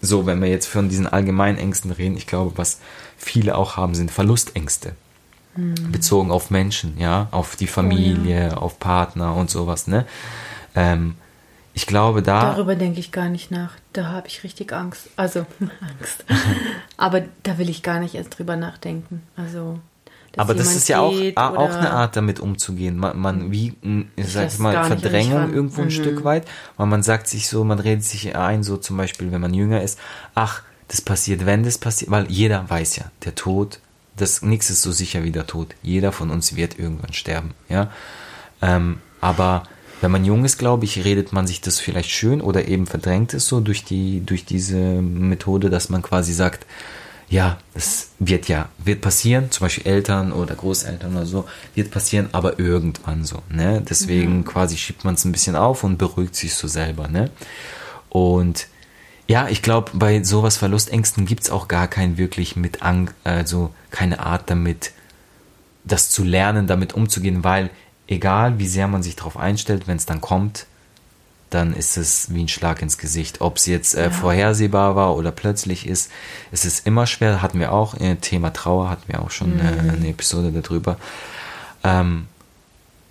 [0.02, 2.80] so, wenn wir jetzt von diesen allgemeinen Ängsten reden, ich glaube, was
[3.18, 4.94] viele auch haben, sind Verlustängste.
[5.56, 5.92] Mhm.
[5.92, 8.58] Bezogen auf Menschen, ja, auf die Familie, oh, ja.
[8.58, 10.06] auf Partner und sowas, ne?
[10.76, 11.16] Ähm,
[11.74, 12.52] ich glaube, da.
[12.54, 13.72] Darüber denke ich gar nicht nach.
[13.94, 15.10] Da habe ich richtig Angst.
[15.16, 15.46] Also,
[15.82, 16.26] Angst.
[16.98, 19.24] Aber da will ich gar nicht erst drüber nachdenken.
[19.36, 19.80] Also.
[20.38, 22.96] Aber das ist ja auch, auch eine Art, damit umzugehen.
[22.96, 23.74] Man, man wie,
[24.16, 25.92] ich sag mal, Verdrängung irgendwo ein mhm.
[25.92, 26.48] Stück weit,
[26.78, 29.82] weil man sagt sich so, man redet sich ein, so zum Beispiel, wenn man jünger
[29.82, 30.00] ist,
[30.34, 33.82] ach, das passiert, wenn das passiert, weil jeder weiß ja, der Tod
[34.22, 35.76] das nichts ist so sicher wie der Tod.
[35.82, 37.92] Jeder von uns wird irgendwann sterben, ja.
[38.62, 39.64] Ähm, aber
[40.02, 43.34] wenn man jung ist, glaube ich, redet man sich das vielleicht schön oder eben verdrängt
[43.34, 46.66] es so durch die, durch diese Methode, dass man quasi sagt,
[47.30, 51.46] ja, es wird ja, wird passieren, zum Beispiel Eltern oder Großeltern oder so,
[51.76, 53.82] wird passieren, aber irgendwann so, ne?
[53.88, 54.46] Deswegen mhm.
[54.46, 57.32] quasi schiebt man es ein bisschen auf und beruhigt sich so selber, ne?
[58.10, 58.68] Und
[59.28, 63.74] ja, ich glaube, bei sowas Verlustängsten gibt es auch gar kein wirklich mit Angst, also
[63.90, 64.92] keine Art damit,
[65.84, 67.70] das zu lernen, damit umzugehen, weil
[68.08, 70.66] egal wie sehr man sich darauf einstellt, wenn es dann kommt,
[71.50, 73.42] dann ist es wie ein Schlag ins Gesicht.
[73.42, 74.10] Ob es jetzt äh, ja.
[74.10, 76.12] vorhersehbar war oder plötzlich ist,
[76.52, 79.60] es ist immer schwer, hatten wir auch, äh, Thema Trauer hatten wir auch schon mhm.
[79.60, 80.98] äh, eine Episode darüber.
[81.84, 82.28] Ähm,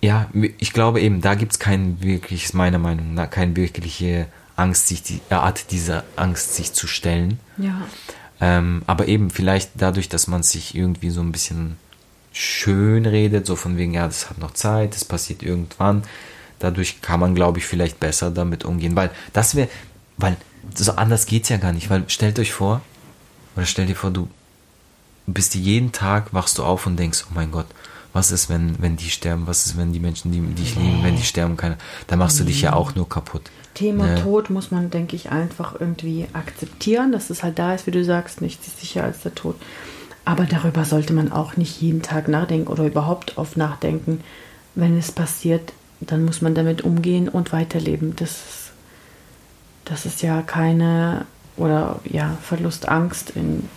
[0.01, 4.25] ja, ich glaube eben, da gibt es kein wirkliches, meiner Meinung nach, kein wirkliche
[4.61, 7.39] Angst, sich die Art dieser Angst sich zu stellen.
[7.57, 7.81] Ja.
[8.39, 11.77] Ähm, aber eben vielleicht dadurch, dass man sich irgendwie so ein bisschen
[12.31, 16.03] schön redet, so von wegen, ja, das hat noch Zeit, das passiert irgendwann.
[16.59, 19.69] Dadurch kann man, glaube ich, vielleicht besser damit umgehen, weil das wäre,
[20.17, 20.37] weil
[20.75, 22.81] so anders geht es ja gar nicht, weil stellt euch vor,
[23.55, 24.29] oder stell dir vor, du
[25.27, 27.67] bist jeden Tag, wachst du auf und denkst, oh mein Gott,
[28.13, 31.03] was ist, wenn, wenn die sterben, was ist, wenn die Menschen, die, die ich liebe,
[31.03, 33.49] wenn die sterben können, dann machst du dich ja auch nur kaputt.
[33.73, 34.21] Thema ne?
[34.21, 38.03] Tod muss man, denke ich, einfach irgendwie akzeptieren, dass es halt da ist, wie du
[38.03, 39.55] sagst, nichts ist sicher als der Tod.
[40.25, 44.21] Aber darüber sollte man auch nicht jeden Tag nachdenken oder überhaupt oft nachdenken.
[44.75, 48.15] Wenn es passiert, dann muss man damit umgehen und weiterleben.
[48.15, 48.71] Das,
[49.85, 51.25] das ist ja keine,
[51.57, 53.67] oder ja, Verlustangst in,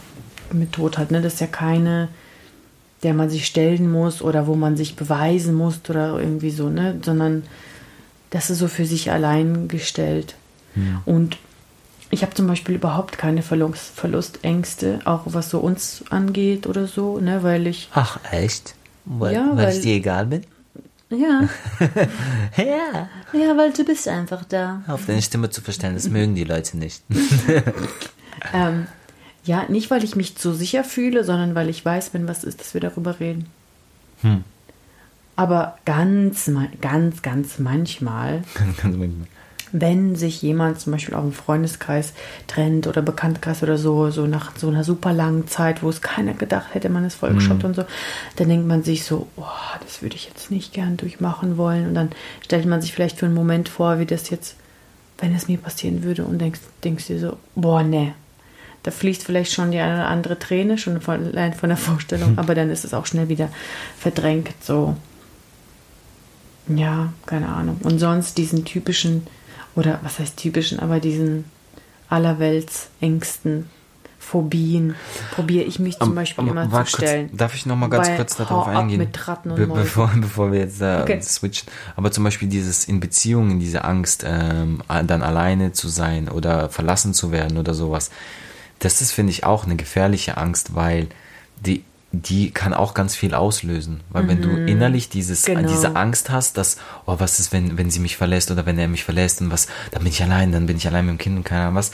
[0.52, 1.22] mit Tod halt, ne?
[1.22, 2.08] Das ist ja keine,
[3.02, 6.98] der man sich stellen muss oder wo man sich beweisen muss oder irgendwie so, ne?
[7.02, 7.44] Sondern
[8.34, 10.34] das ist so für sich allein gestellt.
[10.74, 11.02] Ja.
[11.04, 11.38] Und
[12.10, 17.20] ich habe zum Beispiel überhaupt keine Verlust, Verlustängste, auch was so uns angeht oder so,
[17.20, 17.88] ne, weil ich.
[17.94, 18.74] Ach, echt?
[19.04, 20.42] Weil, ja, weil, weil ich dir egal bin?
[21.10, 21.48] Ja.
[22.56, 23.08] ja.
[23.32, 24.82] Ja, weil du bist einfach da.
[24.88, 27.04] Auf deine Stimme zu verstellen, das mögen die Leute nicht.
[28.52, 28.88] ähm,
[29.44, 32.58] ja, nicht weil ich mich zu sicher fühle, sondern weil ich weiß, wenn was ist,
[32.58, 33.46] dass wir darüber reden.
[34.22, 34.42] Hm.
[35.36, 38.42] Aber ganz, ganz, ganz manchmal,
[39.72, 42.12] wenn sich jemand zum Beispiel auch im Freundeskreis
[42.46, 46.32] trennt oder Bekanntkreis oder so, so nach so einer super langen Zeit, wo es keiner
[46.34, 47.38] gedacht hätte, man ist voll mhm.
[47.38, 47.84] geschockt und so,
[48.36, 49.42] dann denkt man sich so, oh,
[49.82, 51.88] das würde ich jetzt nicht gern durchmachen wollen.
[51.88, 52.10] Und dann
[52.42, 54.54] stellt man sich vielleicht für einen Moment vor, wie das jetzt,
[55.18, 58.14] wenn es mir passieren würde und denkst, denkst dir so, boah, ne.
[58.84, 62.54] Da fließt vielleicht schon die eine oder andere Träne, schon allein von der Vorstellung, aber
[62.54, 63.48] dann ist es auch schnell wieder
[63.98, 64.94] verdrängt, so.
[66.68, 67.78] Ja, keine Ahnung.
[67.82, 69.26] Und sonst diesen typischen,
[69.74, 71.44] oder was heißt typischen, aber diesen
[72.08, 73.68] allerwelts Ängsten,
[74.24, 74.94] Phobien,
[75.32, 77.28] probiere ich mich zum um, Beispiel um, immer zu stellen.
[77.28, 78.98] Kurz, darf ich noch mal ganz kurz darauf eingehen?
[78.98, 81.20] Mit Ratten und Be bevor, bevor wir jetzt da okay.
[81.20, 81.68] switchen.
[81.94, 87.12] Aber zum Beispiel dieses in Beziehungen, diese Angst, ähm, dann alleine zu sein oder verlassen
[87.12, 88.10] zu werden oder sowas.
[88.78, 91.08] Das ist, finde ich, auch eine gefährliche Angst, weil
[91.60, 91.84] die
[92.22, 94.00] die kann auch ganz viel auslösen.
[94.10, 95.68] Weil wenn du innerlich dieses, Genau.
[95.68, 98.88] diese Angst hast, dass, oh, was ist, wenn, wenn sie mich verlässt oder wenn er
[98.88, 101.36] mich verlässt und was, dann bin ich allein, dann bin ich allein mit dem Kind
[101.38, 101.92] und keine Ahnung was,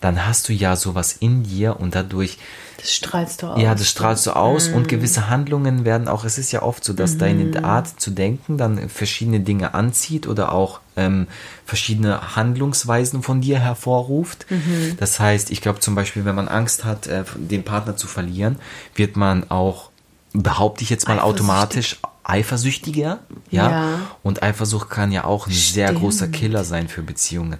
[0.00, 2.38] dann hast du ja sowas in dir und dadurch
[2.82, 3.62] Das strahlst du aus.
[3.62, 4.74] ja, das strahlst du aus Mhm.
[4.74, 8.58] und gewisse Handlungen werden auch, es ist ja oft so, dass deine Art zu denken
[8.58, 11.28] dann verschiedene Dinge anzieht oder auch ähm,
[11.64, 14.46] verschiedene Handlungsweisen von dir hervorruft.
[14.50, 14.96] Mhm.
[14.98, 18.56] Das heißt, ich glaube zum Beispiel, wenn man Angst hat, äh, den Partner zu verlieren,
[18.96, 19.90] wird man auch,
[20.32, 23.20] behaupte ich jetzt mal automatisch eifersüchtiger,
[23.50, 23.70] ja?
[23.70, 23.98] Ja.
[24.22, 25.98] Und Eifersucht kann ja auch ein sehr Stimmt.
[25.98, 26.02] Mhm.
[26.04, 27.58] großer Killer sein für Beziehungen.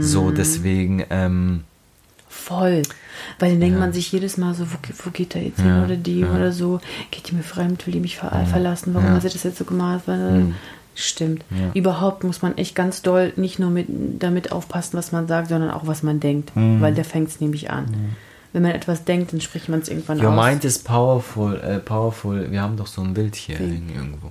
[0.00, 1.64] So, deswegen, ähm,
[2.28, 2.82] Voll.
[3.38, 5.84] Weil dann denkt man sich jedes Mal so, wo, wo geht er jetzt hin Ja,
[5.84, 6.30] oder die ja.
[6.34, 9.14] oder so, geht die mir fremd, will die mich ver verlassen, warum Ja.
[9.14, 10.02] hat sie das jetzt so gemacht?
[10.06, 10.52] Weil,
[11.00, 11.44] Stimmt.
[11.50, 11.70] Ja.
[11.74, 13.86] Überhaupt muss man echt ganz doll nicht nur mit,
[14.18, 16.56] damit aufpassen, was man sagt, sondern auch, was man denkt.
[16.56, 16.80] Mhm.
[16.80, 17.86] Weil der fängt es nämlich an.
[18.52, 20.44] Wenn man etwas denkt, dann spricht man es irgendwann Your aus.
[20.48, 22.50] mind is powerful, äh, powerful.
[22.50, 24.30] Wir haben doch so ein Bild hier irgendwo.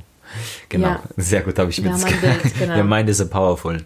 [0.67, 1.03] Genau, Ja.
[1.15, 2.75] sehr gut, habe ich mir ein Bild, genau.
[2.75, 3.77] Your mind is a powerful.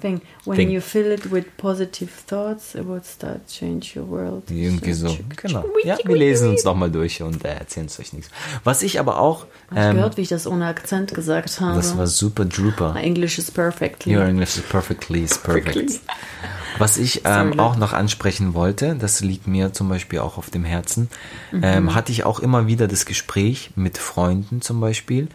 [0.00, 0.20] Thing.
[0.44, 0.70] When Thing.
[0.70, 4.50] you fill it with positive thoughts, it will start change your world.
[4.50, 5.16] Irgendwie so.
[5.36, 5.64] Genau.
[5.84, 8.30] Ja, wir lesen uns nochmal durch und äh, erzählen es euch nichts.
[8.64, 11.76] Was ich aber auch, ähm, gehört, wie ich das ohne Akzent gesagt habe?
[11.76, 12.92] das war super drooper.
[12.94, 14.16] My English is perfectly.
[14.16, 16.00] Your English is perfectly is perfect.
[16.78, 20.64] Was ich ähm, auch noch ansprechen wollte, das liegt mir zum Beispiel auch auf dem
[20.64, 21.08] Herzen,
[21.50, 21.60] Mhm.
[21.64, 25.28] ähm, hatte ich auch immer wieder das Gespräch mit Freunden zum Beispiel,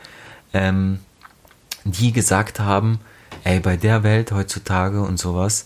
[0.54, 1.00] ähm,
[1.84, 3.00] die gesagt haben,
[3.44, 5.66] ey, bei der Welt heutzutage und sowas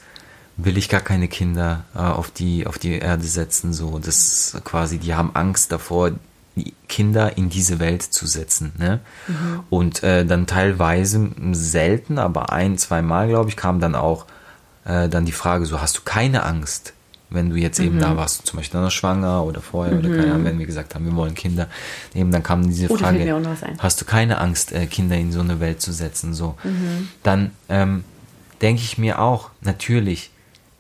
[0.58, 4.00] will ich gar keine Kinder äh, auf die auf die Erde setzen, so.
[4.00, 6.12] Das quasi, die haben Angst davor,
[6.56, 9.00] die Kinder in diese Welt zu setzen, ne?
[9.70, 14.26] Und äh, dann teilweise selten, aber ein, zwei Mal, glaube ich, kam dann auch
[14.86, 16.94] äh, dann die Frage so, hast du keine Angst,
[17.30, 20.32] wenn du jetzt eben da warst, zum Beispiel dann noch schwanger oder vorher oder keine
[20.32, 21.68] Ahnung, wenn wir gesagt haben, wir wollen Kinder,
[22.16, 23.42] eben dann kam diese Oh, Frage,
[23.80, 26.56] hast du keine Angst, äh, Kinder in so eine Welt zu setzen, so,
[27.24, 28.04] dann ähm,
[28.62, 30.32] denke ich mir auch, natürlich,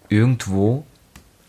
[0.09, 0.85] irgendwo,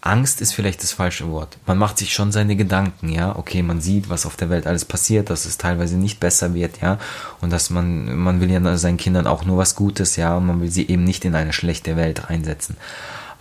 [0.01, 1.59] Angst ist vielleicht das falsche Wort.
[1.67, 3.37] Man macht sich schon seine Gedanken, ja.
[3.37, 6.81] Okay, man sieht, was auf der Welt alles passiert, dass es teilweise nicht besser wird,
[6.81, 6.99] ja.
[7.41, 10.37] Und dass man, man will ja seinen Kindern auch nur was Gutes, ja.
[10.37, 12.77] Und man will sie eben nicht in eine schlechte Welt reinsetzen.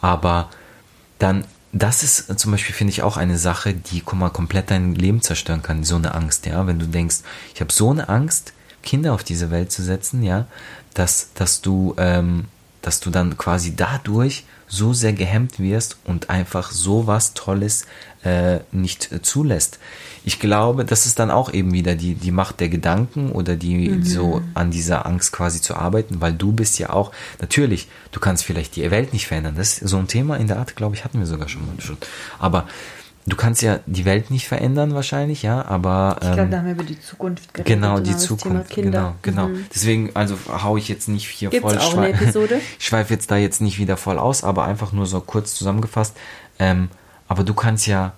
[0.01, 0.49] Aber
[1.19, 4.95] dann, das ist zum Beispiel, finde ich, auch eine Sache, die, guck mal, komplett dein
[4.95, 6.65] Leben zerstören kann, so eine Angst, ja.
[6.67, 7.17] Wenn du denkst,
[7.53, 8.53] ich habe so eine Angst,
[8.83, 10.47] Kinder auf diese Welt zu setzen, ja,
[10.93, 12.45] dass, dass du, ähm,
[12.81, 17.85] dass du dann quasi dadurch so sehr gehemmt wirst und einfach so was Tolles
[18.23, 19.79] äh, nicht äh, zulässt.
[20.25, 24.03] Ich glaube, das ist dann auch eben wieder die, die Macht der Gedanken oder die
[24.03, 28.43] so an dieser Angst quasi zu arbeiten, weil du bist ja auch, natürlich, du kannst
[28.43, 29.55] vielleicht die Welt nicht verändern.
[29.55, 31.79] Das ist so ein Thema in der Art, glaube ich, hatten wir sogar schon mal
[31.79, 31.97] schon.
[32.39, 32.67] Aber
[33.27, 36.65] du kannst ja die Welt nicht verändern wahrscheinlich, ja, aber Ich glaube, ähm, da haben
[36.65, 37.73] wir über die Zukunft geredet.
[37.73, 38.69] Genau, die Thema Zukunft.
[38.69, 39.15] Kinder.
[39.21, 39.55] Genau, genau.
[39.55, 39.65] Mhm.
[39.73, 42.61] Deswegen, also hau ich jetzt nicht hier Gibt's voll auch eine Episode?
[42.79, 46.15] Ich schweife jetzt da jetzt nicht wieder voll aus, aber einfach nur so kurz zusammengefasst.
[46.57, 46.89] Ähm,
[47.27, 48.13] aber du kannst ja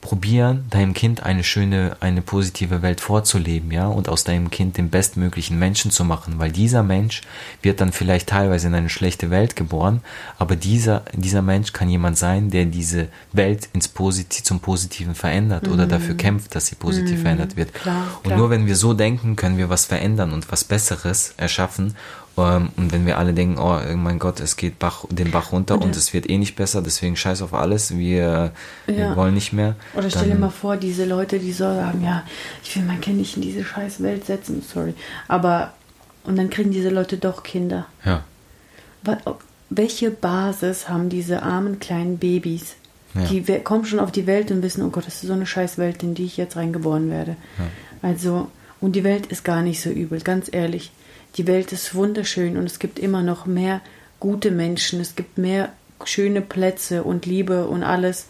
[0.00, 4.88] probieren, deinem Kind eine schöne, eine positive Welt vorzuleben, ja, und aus deinem Kind den
[4.88, 7.20] bestmöglichen Menschen zu machen, weil dieser Mensch
[7.60, 10.00] wird dann vielleicht teilweise in eine schlechte Welt geboren,
[10.38, 15.68] aber dieser, dieser Mensch kann jemand sein, der diese Welt ins Posit zum Positiven verändert
[15.68, 17.74] oder dafür kämpft, dass sie positiv verändert wird.
[17.74, 17.78] Mhm.
[17.78, 18.38] Klar, und klar.
[18.38, 21.94] nur wenn wir so denken, können wir was verändern und was Besseres erschaffen.
[22.38, 25.74] Ähm, Und wenn wir alle denken, oh mein Gott, es geht Bach, den Bach runter
[25.74, 28.52] und, Und- es wird eh nicht besser, deswegen scheiß auf alles, wir,
[28.86, 29.16] wir Ja.
[29.16, 29.74] wollen nicht mehr.
[29.94, 32.22] Oder stell dir mal vor, diese Leute, die so sagen, ja,
[32.62, 34.94] ich will mein Kind nicht in diese scheiß Welt setzen, sorry.
[35.28, 35.72] Aber,
[36.24, 37.86] und dann kriegen diese Leute doch Kinder.
[38.04, 38.22] Ja,
[39.02, 39.18] Was,
[39.68, 42.74] welche Basis haben diese armen kleinen Babys?
[43.14, 43.22] Ja.
[43.24, 45.78] Die kommen schon auf die Welt und wissen, oh Gott, das ist so eine scheiß
[45.78, 47.36] Welt, in die ich jetzt reingeboren werde.
[48.02, 48.48] Also,
[48.80, 50.90] und die Welt ist gar nicht so übel, ganz ehrlich.
[51.36, 53.80] Die Welt ist wunderschön und es gibt immer noch mehr
[54.18, 55.72] gute Menschen, es gibt mehr
[56.04, 58.26] schöne Plätze und Liebe und alles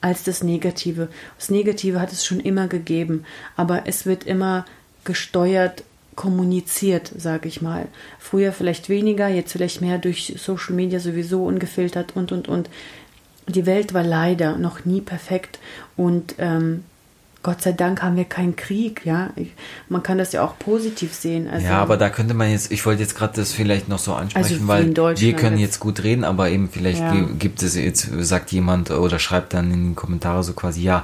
[0.00, 1.08] als das Negative.
[1.38, 3.24] Das Negative hat es schon immer gegeben,
[3.56, 4.66] aber es wird immer
[5.04, 5.84] gesteuert
[6.14, 7.88] kommuniziert, sage ich mal.
[8.18, 12.68] Früher vielleicht weniger, jetzt vielleicht mehr durch Social Media sowieso ungefiltert und und und.
[13.48, 15.58] Die Welt war leider noch nie perfekt
[15.96, 16.84] und ähm,
[17.42, 19.30] Gott sei Dank haben wir keinen Krieg, ja.
[19.34, 19.52] Ich,
[19.88, 21.48] man kann das ja auch positiv sehen.
[21.48, 24.14] Also, ja, aber da könnte man jetzt, ich wollte jetzt gerade das vielleicht noch so
[24.14, 25.80] ansprechen, Also weil wir können jetzt.
[25.80, 27.12] gut reden, aber eben vielleicht Ja.
[27.12, 31.02] gi- gibt es jetzt, sagt jemand oder schreibt dann in die Kommentare so quasi, ja,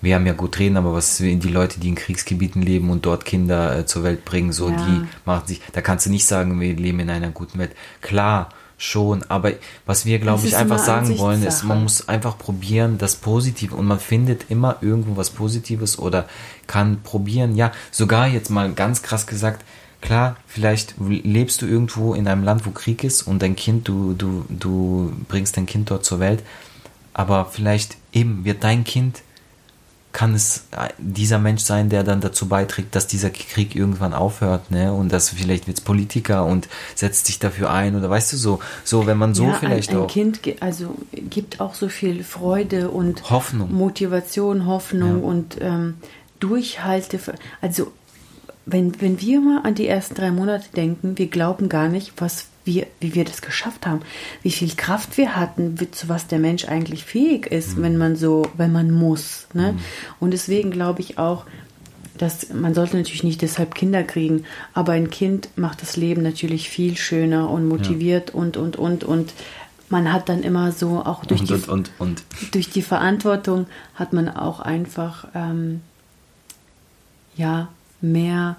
[0.00, 3.24] wir haben ja gut reden, aber was die Leute, die in Kriegsgebieten leben und dort
[3.24, 4.76] Kinder äh, zur Welt bringen, so Ja.
[4.76, 7.72] die machen sich, da kannst du nicht sagen, wir leben in einer guten Welt.
[8.00, 8.48] Klar,
[8.78, 9.22] schon.
[9.28, 9.52] Aber
[9.86, 13.74] was wir, glaube ich, einfach sagen wollen, ist, man muss einfach probieren, das Positive.
[13.74, 16.26] Und man findet immer irgendwo was Positives oder
[16.66, 17.56] kann probieren.
[17.56, 19.64] Ja, sogar jetzt mal ganz krass gesagt,
[20.00, 24.12] klar, vielleicht lebst du irgendwo in einem Land, wo Krieg ist und dein Kind, du,
[24.12, 26.42] du, du bringst dein Kind dort zur Welt.
[27.12, 29.22] Aber vielleicht eben wird dein Kind
[30.14, 34.70] kann es äh, dieser Mensch sein, der dann dazu beiträgt, dass dieser Krieg irgendwann aufhört,
[34.70, 34.92] ne?
[34.92, 39.06] Und dass vielleicht wird Politiker und setzt sich dafür ein oder weißt du so, so
[39.06, 40.08] wenn man so ja, vielleicht ein, ein auch.
[40.08, 45.26] Kind also gibt auch so viel Freude und Hoffnung, Motivation, Hoffnung ja.
[45.26, 45.94] und ähm,
[46.38, 47.18] Durchhalte.
[47.60, 47.92] Also
[48.66, 52.46] wenn wenn wir mal an die ersten drei Monate denken, wir glauben gar nicht, was
[52.64, 54.00] wie, wie wir das geschafft haben,
[54.42, 57.82] wie viel Kraft wir hatten, wie, zu was der Mensch eigentlich fähig ist, mhm.
[57.82, 59.46] wenn man so, wenn man muss.
[59.52, 59.72] Ne?
[59.72, 59.78] Mhm.
[60.20, 61.44] Und deswegen glaube ich auch,
[62.18, 66.70] dass man sollte natürlich nicht deshalb Kinder kriegen, aber ein Kind macht das Leben natürlich
[66.70, 68.36] viel schöner und motiviert ja.
[68.36, 69.34] und und und und
[69.88, 74.12] man hat dann immer so auch durch, und, die, und, und, durch die Verantwortung hat
[74.12, 75.82] man auch einfach ähm,
[77.36, 77.68] ja
[78.00, 78.56] mehr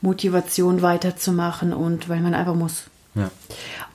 [0.00, 2.84] Motivation weiterzumachen und weil man einfach muss.
[3.18, 3.30] Ja.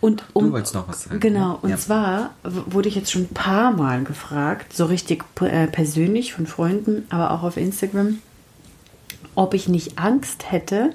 [0.01, 1.19] Und um, du wolltest noch was sagen.
[1.19, 1.78] Genau, und ja.
[1.78, 7.05] zwar wurde ich jetzt schon ein paar Mal gefragt, so richtig äh, persönlich von Freunden,
[7.09, 8.19] aber auch auf Instagram,
[9.36, 10.91] ob ich nicht Angst hätte,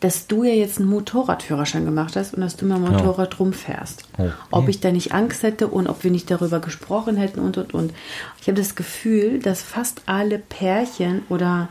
[0.00, 3.44] dass du ja jetzt einen Motorradführerschein gemacht hast und dass du mal Motorrad oh.
[3.44, 4.04] rumfährst.
[4.12, 4.30] Okay.
[4.52, 7.74] Ob ich da nicht Angst hätte und ob wir nicht darüber gesprochen hätten und und
[7.74, 7.92] und.
[8.40, 11.68] Ich habe das Gefühl, dass fast alle Pärchen oder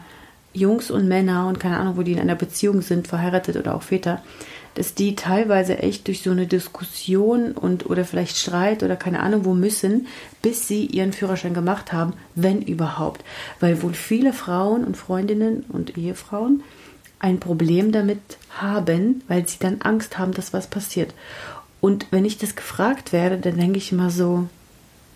[0.54, 3.84] Jungs und Männer und keine Ahnung, wo die in einer Beziehung sind, verheiratet oder auch
[3.84, 4.22] Väter,
[4.78, 9.44] dass die teilweise echt durch so eine Diskussion und oder vielleicht Streit oder keine Ahnung
[9.44, 10.06] wo müssen,
[10.44, 13.24] bis sie ihren Führerschein gemacht haben, wenn überhaupt.
[13.60, 16.62] Weil wohl viele Frauen und Freundinnen und Ehefrauen
[17.18, 18.20] ein Problem damit
[18.52, 21.16] haben, weil sie dann Angst haben, dass was passiert.
[21.82, 24.48] Und wenn ich das gefragt werde, dann denke ich immer so,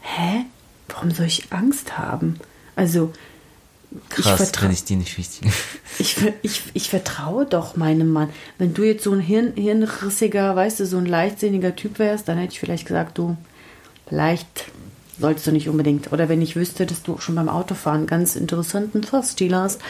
[0.01, 0.45] hä?
[0.87, 2.39] Warum soll ich Angst haben?
[2.75, 3.13] Also
[4.09, 5.51] Krass, ich ich die nicht wichtig.
[5.99, 8.29] Ich, ich, ich vertraue doch meinem Mann.
[8.57, 12.39] Wenn du jetzt so ein Hirn, hirnrissiger, weißt du, so ein leichtsinniger Typ wärst, dann
[12.39, 13.37] hätte ich vielleicht gesagt, du,
[14.07, 14.71] vielleicht
[15.19, 16.11] solltest du nicht unbedingt.
[16.11, 19.81] Oder wenn ich wüsste, dass du schon beim Autofahren ganz interessanten Fahrstil hast.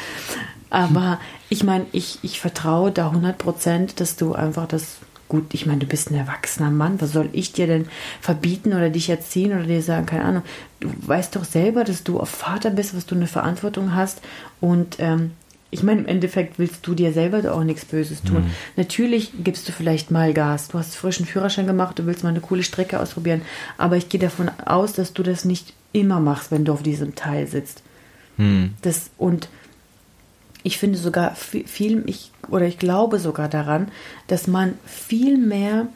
[0.70, 4.98] Aber ich meine, ich, ich vertraue da 100 Prozent, dass du einfach das
[5.32, 7.88] gut, ich meine, du bist ein erwachsener Mann, was soll ich dir denn
[8.20, 10.44] verbieten oder dich erziehen oder dir sagen, keine Ahnung.
[10.82, 14.22] Du weißt doch selber, dass du auf Vater bist, was du eine Verantwortung hast
[14.60, 15.32] und ähm,
[15.74, 18.44] ich meine, im Endeffekt willst du dir selber auch nichts Böses tun.
[18.44, 18.52] Mhm.
[18.76, 20.68] Natürlich gibst du vielleicht mal Gas.
[20.68, 23.42] Du hast frischen Führerschein gemacht, du willst mal eine coole Strecke ausprobieren.
[23.78, 27.16] Aber ich gehe davon aus, dass du das nicht immer machst, wenn du auf diesem
[27.16, 27.84] Teil sitzt.
[28.36, 28.74] Mhm.
[28.82, 29.48] Das, und
[30.64, 33.92] ich finde sogar viel, ich, oder ich glaube sogar daran,
[34.28, 35.88] dass man viel mehr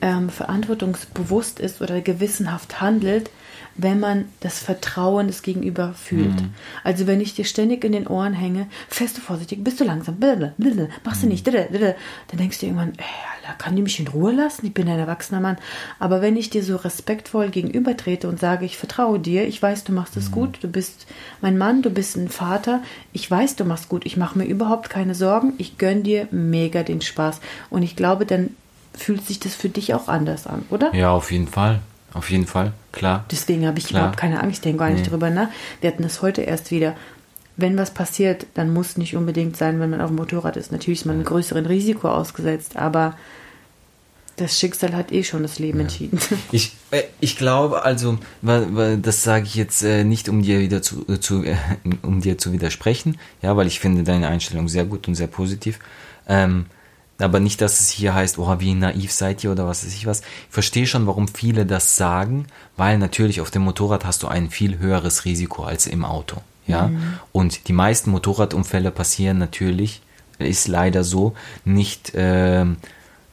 [0.00, 3.30] ähm, verantwortungsbewusst ist oder gewissenhaft handelt,
[3.78, 6.42] wenn man das Vertrauen des Gegenüber fühlt.
[6.42, 6.50] Mhm.
[6.82, 10.16] Also wenn ich dir ständig in den Ohren hänge, fährst du vorsichtig, bist du langsam,
[10.16, 11.32] blablabla, machst du mhm.
[11.32, 11.94] nicht, dann
[12.32, 13.04] denkst du irgendwann, ey,
[13.46, 14.66] Alter, kann die mich in Ruhe lassen?
[14.66, 15.58] Ich bin ein erwachsener Mann.
[16.00, 19.84] Aber wenn ich dir so respektvoll gegenüber trete und sage, ich vertraue dir, ich weiß,
[19.84, 20.34] du machst es mhm.
[20.34, 21.06] gut, du bist
[21.40, 22.82] mein Mann, du bist ein Vater,
[23.12, 26.82] ich weiß, du machst gut, ich mache mir überhaupt keine Sorgen, ich gönne dir mega
[26.82, 27.40] den Spaß.
[27.70, 28.50] Und ich glaube, dann
[28.98, 30.94] fühlt sich das für dich auch anders an, oder?
[30.94, 31.80] Ja, auf jeden Fall.
[32.14, 33.24] Auf jeden Fall, klar.
[33.30, 34.02] Deswegen habe ich klar.
[34.02, 35.10] überhaupt keine Angst, ich denke gar nicht nee.
[35.10, 35.48] drüber nach.
[35.80, 36.96] Wir hatten das heute erst wieder.
[37.56, 40.72] Wenn was passiert, dann muss nicht unbedingt sein, wenn man auf dem Motorrad ist.
[40.72, 43.16] Natürlich ist man einem größeren Risiko ausgesetzt, aber
[44.36, 45.84] das Schicksal hat eh schon das Leben ja.
[45.84, 46.18] entschieden.
[46.52, 51.04] Ich, äh, ich glaube, also, das sage ich jetzt äh, nicht, um dir wieder zu,
[51.08, 51.44] äh, zu
[52.02, 55.78] um dir zu widersprechen, ja, weil ich finde deine Einstellung sehr gut und sehr positiv.
[56.26, 56.66] Ähm,
[57.18, 60.06] aber nicht, dass es hier heißt, oh, wie naiv seid ihr oder was weiß ich
[60.06, 60.20] was.
[60.20, 62.46] Ich verstehe schon, warum viele das sagen,
[62.76, 66.40] weil natürlich auf dem Motorrad hast du ein viel höheres Risiko als im Auto.
[66.66, 66.88] Ja.
[66.88, 67.14] Mhm.
[67.32, 70.02] Und die meisten Motorradunfälle passieren natürlich,
[70.38, 72.64] ist leider so, nicht äh,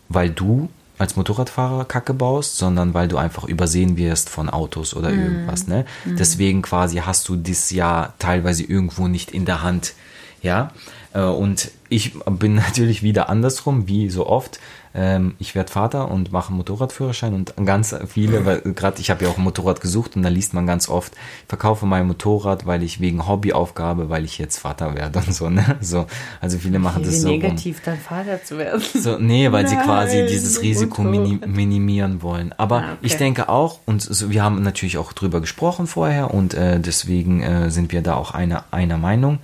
[0.09, 5.09] weil du als Motorradfahrer Kacke baust, sondern weil du einfach übersehen wirst von Autos oder
[5.09, 5.19] mhm.
[5.19, 5.67] irgendwas.
[5.67, 5.85] Ne?
[6.05, 6.17] Mhm.
[6.17, 9.93] Deswegen quasi hast du das ja teilweise irgendwo nicht in der Hand.
[10.41, 10.71] Ja.
[11.15, 14.59] Äh, und ich bin natürlich wieder andersrum, wie so oft.
[14.97, 19.25] Ähm, ich werde Vater und mache einen Motorradführerschein und ganz viele, weil gerade ich habe
[19.25, 22.65] ja auch ein Motorrad gesucht und da liest man ganz oft, ich verkaufe mein Motorrad,
[22.65, 25.75] weil ich wegen Hobbyaufgabe, weil ich jetzt Vater werde und so, ne?
[25.81, 26.05] So,
[26.39, 27.27] also viele machen das so.
[27.27, 28.81] negativ, dann Vater zu werden.
[28.93, 32.53] So, nee, weil Nein, sie quasi dieses Risiko minim minimieren wollen.
[32.57, 32.97] Aber ah, okay.
[33.01, 37.43] ich denke auch, und so, wir haben natürlich auch drüber gesprochen vorher und äh, deswegen
[37.43, 39.39] äh, sind wir da auch einer, einer Meinung.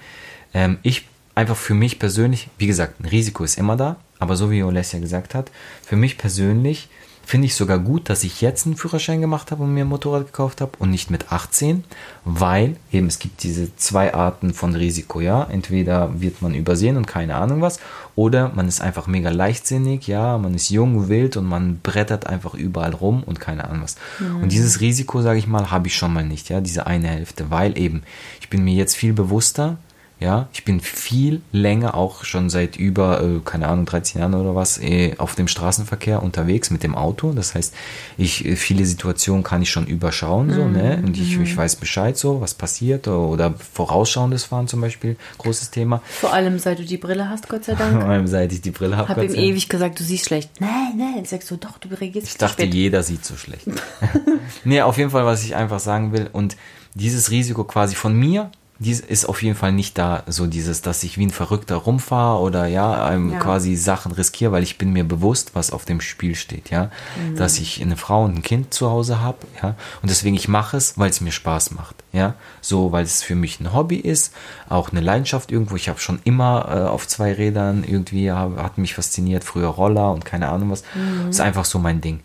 [0.53, 4.52] Ähm, ich einfach für mich persönlich, wie gesagt, ein Risiko ist immer da, aber so
[4.52, 5.52] wie Olesja gesagt hat,
[5.84, 6.90] für mich persönlich
[7.24, 10.26] finde ich sogar gut, dass ich jetzt einen Führerschein gemacht habe und mir ein Motorrad
[10.26, 11.84] gekauft habe und nicht mit 18,
[12.26, 15.44] weil eben es gibt diese zwei Arten von Risiko, ja.
[15.46, 17.80] Entweder wird man übersehen und keine Ahnung was,
[18.16, 22.54] oder man ist einfach mega leichtsinnig, ja, man ist jung, wild und man brettert einfach
[22.54, 23.96] überall rum und keine Ahnung was.
[24.20, 24.44] Mhm.
[24.44, 27.50] Und dieses Risiko, sage ich mal, habe ich schon mal nicht, ja, diese eine Hälfte,
[27.50, 28.04] weil eben
[28.42, 29.78] ich bin mir jetzt viel bewusster,
[30.22, 34.53] ja, ich bin viel länger, auch schon seit über, äh, keine Ahnung, 13 Jahren oder
[34.53, 37.32] was, äh, auf dem Straßenverkehr unterwegs mit dem Auto.
[37.34, 37.74] Das heißt,
[38.19, 40.97] ich, äh, viele Situationen kann ich schon überschauen, so, ne?
[40.97, 41.05] Mhm.
[41.05, 45.72] Und ich, ich weiß Bescheid, so, was passiert, oder, oder vorausschauendes Fahren zum Beispiel, großes
[45.72, 46.03] Thema.
[46.05, 47.91] Vor allem, seit du die Brille hast, Gott sei Dank.
[48.01, 49.11] Vor allem, seit ich die Brille habe.
[49.11, 50.51] Ich habe ihm ewig gesagt, du siehst schlecht.
[50.59, 52.76] Nein, nein, sagst du, doch, du reagierst Ich dachte, spät.
[52.76, 53.65] jeder sieht so schlecht.
[54.65, 56.57] nee, auf jeden Fall, was ich einfach sagen will, und
[56.93, 58.51] dieses Risiko quasi von mir
[58.82, 62.40] dies ist auf jeden Fall nicht da, so dieses, dass ich wie ein Verrückter rumfahre
[62.40, 63.40] oder ja, ja.
[63.40, 67.36] quasi Sachen riskiere, weil ich bin mir bewusst, was auf dem Spiel steht, ja, mhm.
[67.36, 70.78] dass ich eine Frau und ein Kind zu Hause habe, ja, und deswegen ich mache
[70.78, 74.34] es, weil es mir Spaß macht, ja, so, weil es für mich ein Hobby ist,
[74.68, 75.76] auch eine Leidenschaft irgendwo.
[75.76, 80.12] Ich habe schon immer äh, auf zwei Rädern irgendwie hab, hat mich fasziniert, früher Roller
[80.12, 81.30] und keine Ahnung was, mhm.
[81.30, 82.22] ist einfach so mein Ding.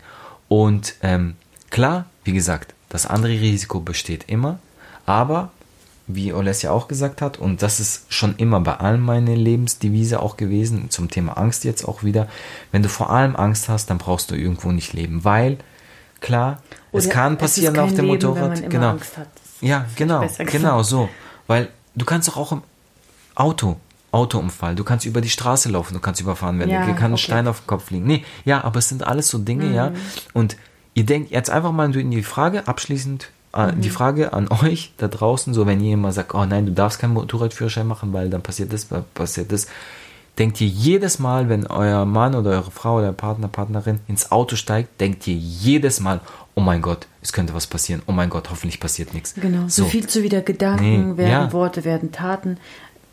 [0.47, 1.35] Und ähm,
[1.69, 4.57] klar, wie gesagt, das andere Risiko besteht immer,
[5.05, 5.51] aber
[6.07, 10.37] wie Olesja auch gesagt hat, und das ist schon immer bei allen meine Lebensdevise auch
[10.37, 12.27] gewesen, zum Thema Angst jetzt auch wieder,
[12.71, 15.57] wenn du vor allem Angst hast, dann brauchst du irgendwo nicht leben, weil
[16.21, 18.95] klar, Oder es kann passieren es auf dem Leben, Motorrad, genau.
[19.59, 21.09] Ja, genau, genau so,
[21.47, 22.63] weil du kannst doch auch im
[23.35, 23.77] Auto
[24.11, 27.13] Autounfall, du kannst über die Straße laufen, du kannst überfahren werden, ja, dir kann ein
[27.13, 27.23] okay.
[27.23, 28.07] Stein auf den Kopf liegen.
[28.07, 29.73] Nee, ja, aber es sind alles so Dinge, mhm.
[29.73, 29.91] ja.
[30.33, 30.55] Und
[30.93, 33.81] ihr denkt jetzt einfach mal in die Frage abschließend mhm.
[33.81, 37.13] Die Frage an euch da draußen, so wenn jemand sagt, oh nein, du darfst keinen
[37.13, 39.67] Motorradführerschein machen, weil dann passiert das, passiert das.
[40.37, 44.55] Denkt ihr jedes Mal, wenn euer Mann oder eure Frau oder Partner, Partnerin ins Auto
[44.55, 46.21] steigt, denkt ihr jedes Mal,
[46.53, 48.03] oh mein Gott, es könnte was passieren.
[48.05, 49.33] Oh mein Gott, hoffentlich passiert nichts.
[49.33, 51.53] Genau, so, so viel zu wieder Gedanken, nee, werden ja.
[51.53, 52.57] Worte, werden Taten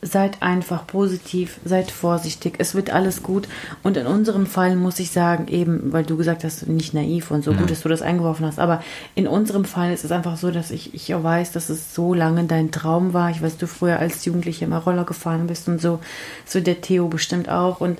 [0.05, 3.49] seid einfach positiv, seid vorsichtig, es wird alles gut.
[3.83, 7.43] Und in unserem Fall muss ich sagen, eben, weil du gesagt hast, nicht naiv und
[7.43, 7.59] so ja.
[7.59, 8.83] gut, dass du das eingeworfen hast, aber
[9.15, 12.45] in unserem Fall ist es einfach so, dass ich, ich weiß, dass es so lange
[12.45, 13.31] dein Traum war.
[13.31, 16.01] Ich weiß, du früher als Jugendliche immer Roller gefahren bist und so,
[16.45, 17.81] so der Theo bestimmt auch.
[17.81, 17.99] Und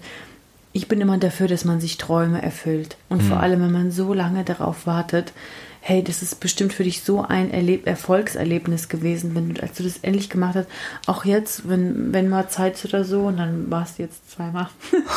[0.73, 2.97] ich bin immer dafür, dass man sich Träume erfüllt.
[3.09, 3.29] Und mhm.
[3.29, 5.33] vor allem, wenn man so lange darauf wartet,
[5.87, 9.83] hey, das ist bestimmt für dich so ein Erleb Erfolgserlebnis gewesen, wenn du, als du
[9.83, 10.69] das endlich gemacht hast.
[11.07, 14.71] Auch jetzt, wenn, wenn mal Zeit ist oder so, und dann warst du jetzt zweimal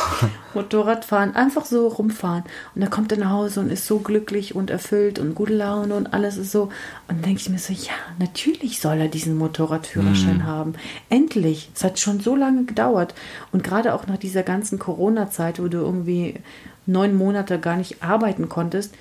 [0.53, 2.43] Motorradfahren, einfach so rumfahren.
[2.76, 5.95] Und dann kommt er nach Hause und ist so glücklich und erfüllt und gute Laune
[5.95, 6.63] und alles ist so.
[6.63, 6.72] Und
[7.07, 10.45] dann denke ich mir so, ja, natürlich soll er diesen Motorradführerschein mm.
[10.45, 10.74] haben.
[11.09, 11.72] Endlich.
[11.76, 13.15] Es hat schon so lange gedauert.
[13.53, 16.41] Und gerade auch nach dieser ganzen Corona-Zeit, wo du irgendwie
[16.86, 18.93] neun Monate gar nicht arbeiten konntest,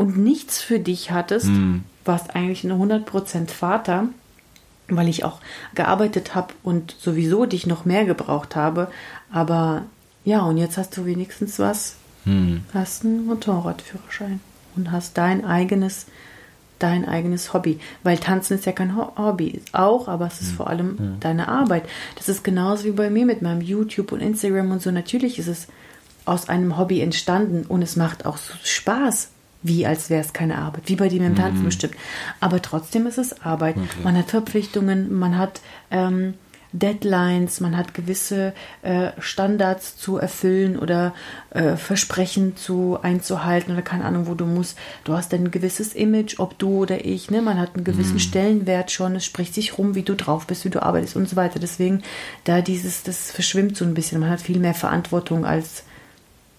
[0.00, 1.84] und nichts für dich hattest, mhm.
[2.04, 4.08] warst eigentlich eine 100% Vater,
[4.88, 5.40] weil ich auch
[5.74, 8.90] gearbeitet habe und sowieso dich noch mehr gebraucht habe.
[9.30, 9.84] Aber
[10.24, 11.96] ja, und jetzt hast du wenigstens was.
[12.24, 12.62] Mhm.
[12.74, 14.40] Hast einen Motorradführerschein
[14.76, 16.06] und hast dein eigenes
[16.78, 17.78] dein eigenes Hobby.
[18.02, 20.56] Weil Tanzen ist ja kein Hobby, auch, aber es ist mhm.
[20.56, 21.04] vor allem ja.
[21.20, 21.84] deine Arbeit.
[22.16, 24.90] Das ist genauso wie bei mir mit meinem YouTube und Instagram und so.
[24.90, 25.68] Natürlich ist es
[26.24, 29.28] aus einem Hobby entstanden und es macht auch Spaß,
[29.62, 31.66] wie als wäre es keine Arbeit, wie bei dir mit dem Tanzen mhm.
[31.66, 31.94] bestimmt.
[32.40, 33.76] Aber trotzdem ist es Arbeit.
[33.76, 34.02] Okay.
[34.02, 36.34] Man hat Verpflichtungen, man hat ähm,
[36.72, 41.14] Deadlines, man hat gewisse äh, Standards zu erfüllen oder
[41.50, 44.78] äh, Versprechen zu einzuhalten oder keine Ahnung, wo du musst.
[45.04, 47.42] Du hast ein gewisses Image, ob du oder ich, ne?
[47.42, 48.20] Man hat einen gewissen mhm.
[48.20, 51.36] Stellenwert schon, es spricht sich rum, wie du drauf bist, wie du arbeitest und so
[51.36, 51.58] weiter.
[51.58, 52.02] Deswegen,
[52.44, 54.20] da dieses, das verschwimmt so ein bisschen.
[54.20, 55.82] Man hat viel mehr Verantwortung als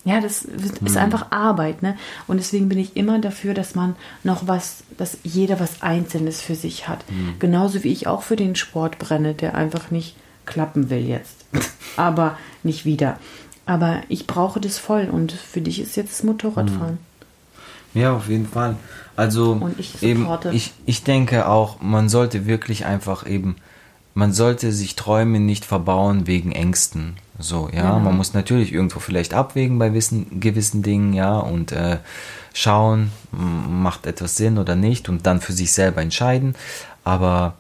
[0.03, 0.97] ja, das ist mhm.
[0.97, 1.95] einfach Arbeit, ne?
[2.27, 6.55] Und deswegen bin ich immer dafür, dass man noch was, dass jeder was Einzelnes für
[6.55, 7.05] sich hat.
[7.09, 7.35] Mhm.
[7.37, 11.45] Genauso wie ich auch für den Sport brenne, der einfach nicht klappen will jetzt.
[11.97, 13.19] Aber nicht wieder.
[13.67, 16.97] Aber ich brauche das voll und für dich ist jetzt das Motorradfahren.
[17.93, 18.01] Mhm.
[18.01, 18.77] Ja, auf jeden Fall.
[19.15, 23.57] Also ich eben, ich, ich denke auch, man sollte wirklich einfach eben,
[24.13, 27.17] man sollte sich Träume nicht verbauen wegen Ängsten.
[27.41, 28.05] So, ja, mhm.
[28.05, 31.97] man muss natürlich irgendwo vielleicht abwägen bei wissen, gewissen Dingen, ja, und äh,
[32.53, 36.55] schauen, macht etwas Sinn oder nicht und dann für sich selber entscheiden.
[37.03, 37.55] Aber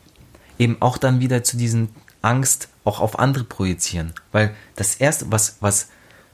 [0.59, 1.89] eben auch dann wieder zu diesen
[2.21, 4.13] Angst auch auf andere projizieren.
[4.31, 5.89] Weil das erste, was, was,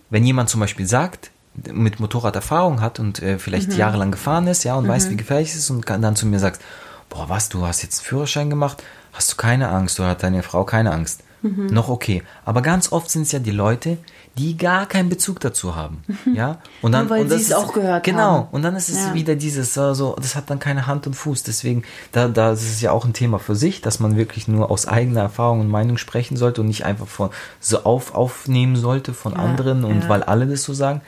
[0.10, 1.32] wenn jemand zum Beispiel sagt,
[1.72, 3.78] mit Motorrad Erfahrung hat und äh, vielleicht mhm.
[3.78, 4.90] jahrelang gefahren ist, ja, und mhm.
[4.90, 6.62] weiß, wie gefährlich es ist und dann zu mir sagt,
[7.10, 8.84] boah, was, du hast jetzt einen Führerschein gemacht,
[9.14, 11.24] hast du keine Angst oder hat deine Frau keine Angst?
[11.56, 11.68] Mhm.
[11.68, 12.24] Noch okay.
[12.46, 13.98] Aber ganz oft sind es ja die Leute,
[14.38, 16.04] die gar keinen Bezug dazu haben.
[16.34, 16.60] Ja?
[16.82, 18.48] Und dann, Nur weil und das sie es auch gehört genau, haben.
[18.52, 19.14] Und dann ist es Ja.
[19.14, 21.44] wieder dieses, so, so, das hat dann keine Hand und Fuß.
[21.44, 24.70] Deswegen, da, da ist es ja auch ein Thema für sich, dass man wirklich nur
[24.70, 27.30] aus eigener Erfahrung und Meinung sprechen sollte und nicht einfach von,
[27.60, 30.06] so auf, aufnehmen sollte von Ja, anderen und ja.
[30.06, 30.10] Mhm.
[30.10, 31.02] weil alle das so sagen.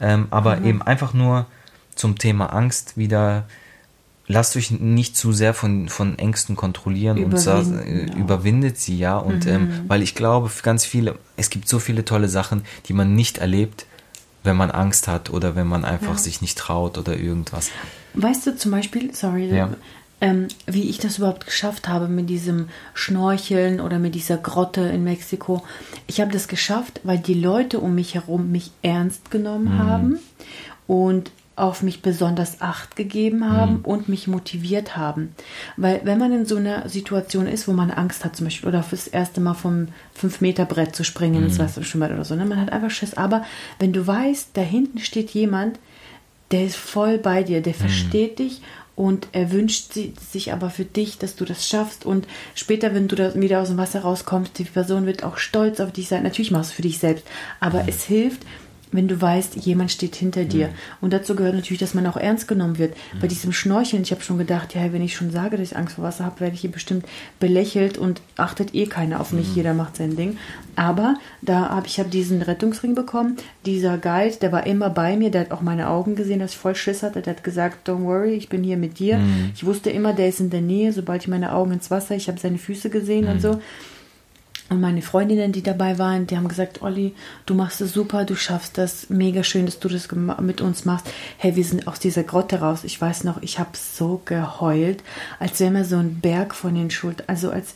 [0.00, 1.46] Ähm, aber eben einfach nur
[1.94, 3.44] zum Thema Angst wieder.
[4.28, 8.14] Lasst euch nicht zu sehr von, von Ängsten kontrollieren und Überwinden, äh, ja.
[8.14, 8.20] Mhm.
[8.22, 9.16] überwindet sie, ja.
[9.18, 13.14] Und ähm, weil ich glaube, ganz viele, es gibt so viele tolle Sachen, die man
[13.14, 13.86] nicht erlebt,
[14.42, 16.18] wenn man Angst hat oder wenn man einfach Ja.
[16.18, 17.70] sich nicht traut oder irgendwas.
[18.14, 19.70] Weißt du zum Beispiel, sorry, Ja.
[20.20, 25.04] ähm, wie ich das überhaupt geschafft habe mit diesem Schnorcheln oder mit dieser Grotte in
[25.04, 25.62] Mexiko?
[26.08, 29.78] Ich habe das geschafft, weil die Leute um mich herum mich ernst genommen Mhm.
[29.78, 30.18] haben
[30.88, 33.50] und auf mich besonders Acht gegeben Mhm.
[33.50, 35.34] haben und mich motiviert haben.
[35.78, 38.82] Weil wenn man in so einer Situation ist, wo man Angst hat zum Beispiel oder
[38.82, 39.88] fürs erste Mal vom
[40.20, 41.46] 5-Meter-Brett zu springen Mhm.
[41.46, 42.44] ins Wasserschwimmbad oder so, ne?
[42.44, 43.14] man hat einfach Schiss.
[43.14, 43.44] Aber
[43.78, 45.78] wenn du weißt, da hinten steht jemand,
[46.50, 48.60] der ist voll bei dir, der versteht dich
[48.94, 53.08] und er wünscht si- sich aber für dich, dass du das schaffst und später, wenn
[53.08, 56.22] du da wieder aus dem Wasser rauskommst, die Person wird auch stolz auf dich sein.
[56.22, 57.24] Natürlich machst du es für dich selbst,
[57.60, 58.42] aber es hilft,
[58.96, 60.70] wenn du weißt, jemand steht hinter dir.
[61.00, 62.96] Und dazu gehört natürlich, dass man auch ernst genommen wird.
[63.20, 65.94] Bei diesem Schnorcheln, ich habe schon gedacht, ja, wenn ich schon sage, dass ich Angst
[65.94, 67.06] vor Wasser habe, werde ich hier bestimmt
[67.38, 69.54] belächelt und achtet eh keiner auf mich.
[69.54, 70.38] Jeder macht sein Ding.
[70.74, 73.36] Aber da habe ich hab diesen Rettungsring bekommen.
[73.64, 76.58] Dieser Guide, der war immer bei mir, der hat auch meine Augen gesehen, dass ich
[76.58, 77.22] voll Schiss hatte.
[77.22, 79.20] Der hat gesagt, don't worry, ich bin hier mit dir.
[79.54, 82.28] Ich wusste immer, der ist in der Nähe, sobald ich meine Augen ins Wasser, ich
[82.28, 83.60] habe seine Füße gesehen und so.
[84.68, 87.14] Und meine Freundinnen, die dabei waren, die haben gesagt, Olli,
[87.46, 90.08] du machst es super, du schaffst das, mega schön, dass du das
[90.40, 91.06] mit uns machst.
[91.38, 92.82] Hey, wir sind aus dieser Grotte raus.
[92.82, 95.04] Ich weiß noch, ich habe so geheult,
[95.38, 97.74] als wäre mir so ein Berg von den Schultern, also als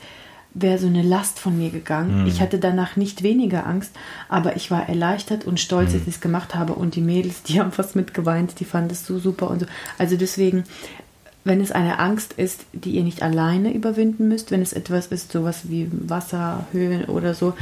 [0.53, 2.27] wäre so eine Last von mir gegangen.
[2.27, 3.93] Ich hatte danach nicht weniger Angst,
[4.29, 6.73] aber ich war erleichtert und stolz, dass ich es gemacht habe.
[6.73, 9.67] Und die Mädels, die haben fast mitgeweint, die fanden es so super und so.
[9.97, 10.65] Also deswegen,
[11.45, 15.33] wenn es eine Angst ist, die ihr nicht alleine überwinden müsst, wenn es etwas ist,
[15.33, 17.55] sowas wie Wasser, Höhen oder so,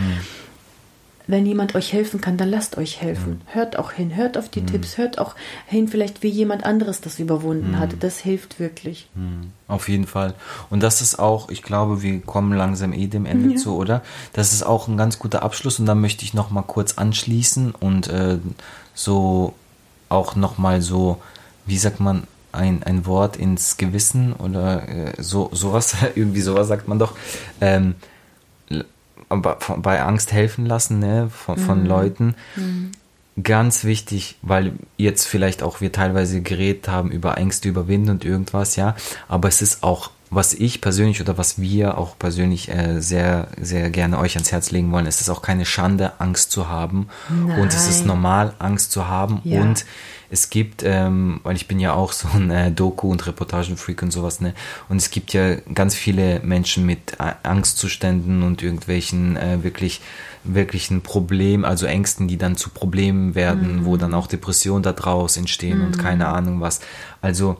[1.30, 3.42] wenn jemand euch helfen kann, dann lasst euch helfen.
[3.48, 5.34] Hört auch hin, hört auf die Tipps, hört auch
[5.66, 7.96] hin, vielleicht wie jemand anderes das überwunden hat.
[8.00, 9.10] Das hilft wirklich.
[9.68, 10.32] Auf jeden Fall.
[10.70, 13.56] Und das ist auch, ich glaube, wir kommen langsam eh dem Ende Ja.
[13.56, 14.02] zu, oder?
[14.32, 17.72] Das ist auch ein ganz guter Abschluss und da möchte ich noch mal kurz anschließen
[17.78, 18.38] und äh,
[18.94, 19.52] so
[20.08, 21.20] auch noch mal so,
[21.66, 22.22] wie sagt man,
[22.52, 27.16] ein, ein Wort ins Gewissen oder äh, so sowas, irgendwie sowas sagt man doch.
[27.60, 27.94] Ähm,
[29.28, 32.34] aber bei Angst helfen lassen, ne, von, von Leuten.
[33.42, 38.76] Ganz wichtig, weil jetzt vielleicht auch wir teilweise geredet haben über Ängste überwinden und irgendwas,
[38.76, 38.96] ja.
[39.28, 43.90] Aber es ist auch, was ich persönlich oder was wir auch persönlich äh, sehr, sehr
[43.90, 47.08] gerne euch ans Herz legen wollen, es ist auch keine Schande, Angst zu haben.
[47.28, 48.08] Und es ist Nein.
[48.08, 49.40] normal, Angst zu haben.
[49.44, 49.60] Ja.
[49.60, 49.86] Und
[50.30, 54.10] es gibt, ähm, weil ich bin ja auch so ein äh, Doku- und Reportagenfreak und
[54.10, 54.52] sowas, ne?
[54.90, 60.02] Und es gibt ja ganz viele Menschen mit A- Angstzuständen und irgendwelchen äh, wirklich
[60.44, 65.36] wirklichen Problemen, also Ängsten, die dann zu Problemen werden, wo dann auch Depressionen da draus
[65.36, 66.80] entstehen und keine Ahnung was.
[67.20, 67.56] Also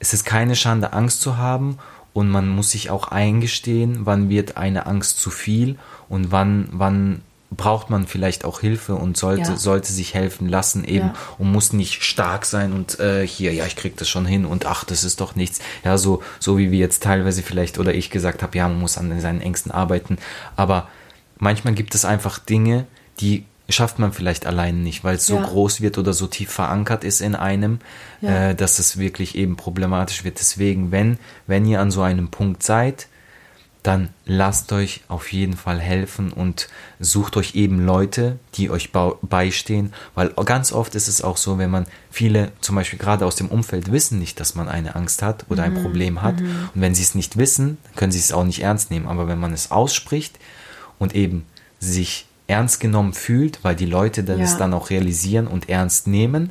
[0.00, 1.78] es ist keine Schande, Angst zu haben
[2.12, 5.76] und man muss sich auch eingestehen, wann wird eine Angst zu viel
[6.08, 9.56] und wann, wann braucht man vielleicht auch Hilfe und sollte, Ja.
[9.56, 11.14] sollte sich helfen lassen eben Ja.
[11.38, 14.66] und muss nicht stark sein und äh, hier, ja, ich krieg das schon hin und
[14.66, 15.58] ach, das ist doch nichts.
[15.82, 18.98] Ja, so, so wie wir jetzt teilweise vielleicht oder ich gesagt habe, ja, man muss
[18.98, 20.18] an seinen Ängsten arbeiten.
[20.56, 20.88] Aber
[21.38, 22.86] manchmal gibt es einfach Dinge,
[23.20, 25.42] die schafft man vielleicht allein nicht, weil es so Ja.
[25.42, 27.80] groß wird oder so tief verankert ist in einem,
[28.20, 28.50] Ja.
[28.50, 30.38] äh, dass es wirklich eben problematisch wird.
[30.38, 33.08] Deswegen, wenn, wenn ihr an so einem Punkt seid,
[33.82, 38.90] dann lasst euch auf jeden Fall helfen und sucht euch eben Leute, die euch
[39.22, 43.36] beistehen, weil ganz oft ist es auch so, wenn man viele, zum Beispiel gerade aus
[43.36, 46.40] dem Umfeld, wissen nicht, dass man eine Angst hat oder ein Problem hat.
[46.40, 49.06] Und wenn sie es nicht wissen, können sie es auch nicht ernst nehmen.
[49.06, 50.38] Aber wenn man es ausspricht
[50.98, 51.46] und eben
[51.78, 54.44] sich ernst genommen fühlt, weil die Leute dann Ja.
[54.44, 56.50] es dann auch realisieren und ernst nehmen,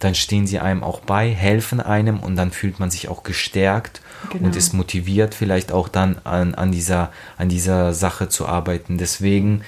[0.00, 4.02] dann stehen sie einem auch bei, helfen einem und dann fühlt man sich auch gestärkt
[4.30, 4.46] Genau.
[4.46, 8.98] und ist motiviert, vielleicht auch dann an, an, dieser, an dieser Sache zu arbeiten.
[8.98, 9.62] Deswegen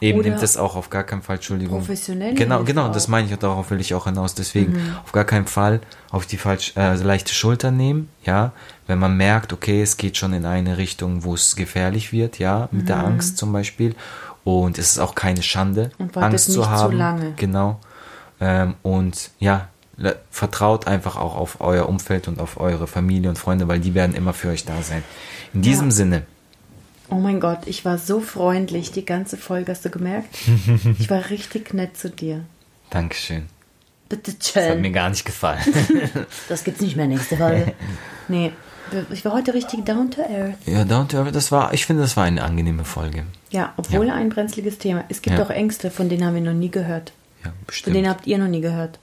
[0.00, 1.78] eben Oder nimmt es auch auf gar keinen Fall, Entschuldigung.
[1.78, 4.34] professionelle Genau, genau, das meine ich und darauf will ich auch hinaus.
[4.34, 4.96] Deswegen Mhm.
[5.04, 5.80] auf gar keinen Fall
[6.10, 8.52] auf die falsch, äh, leichte Schulter nehmen, ja.
[8.86, 12.68] Wenn man merkt, okay, es geht schon in eine Richtung, wo es gefährlich wird, ja,
[12.70, 13.94] mit der Angst zum Beispiel.
[14.44, 16.96] Und es ist auch keine Schande, Angst nicht zu zu haben.
[16.96, 17.32] lange.
[17.36, 17.80] Genau.
[18.40, 19.68] Ähm, und ja,
[20.30, 24.14] vertraut einfach auch auf euer Umfeld und auf eure Familie und Freunde, weil die werden
[24.14, 25.02] immer für euch da sein.
[25.54, 25.92] In diesem Ja.
[25.92, 26.22] Sinne
[27.10, 30.34] Oh mein Gott, ich war so freundlich die ganze Folge, hast du gemerkt?
[30.98, 32.44] Ich war richtig nett zu dir.
[32.90, 33.46] Dankeschön.
[34.08, 34.92] Bitte Das hat mir schön.
[34.92, 35.60] gar nicht gefallen.
[36.48, 37.72] Das gibt's nicht mehr nächste Folge.
[38.28, 38.52] Nee,
[39.12, 40.56] ich war heute richtig down to earth.
[40.66, 43.24] ja, Down to Earth, das war, ich finde, das war eine angenehme Folge.
[43.50, 45.04] Ja, obwohl ein brenzliges Thema.
[45.08, 45.44] Es gibt Ja.
[45.44, 47.12] auch Ängste, von denen haben wir noch nie gehört.
[47.44, 47.96] Ja, Von bestimmt.
[47.96, 48.98] denen habt ihr noch nie gehört.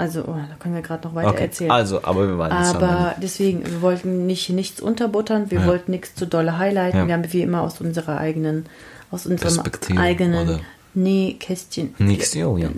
[0.00, 1.72] Also, oh, da können wir gerade noch weiter okay, erzählen.
[1.72, 5.66] also, aber wir waren Aber deswegen, wir wollten nicht nichts unterbuttern, wir Ja.
[5.66, 6.98] wollten nichts zu dolle highlighten.
[7.00, 7.06] Ja.
[7.08, 8.66] Wir haben wie immer aus unserer eigenen,
[9.10, 9.60] aus unserem
[9.98, 10.60] eigenen oder?
[10.94, 11.94] Nähkästchen.
[11.98, 12.68] Nächste, oh ja.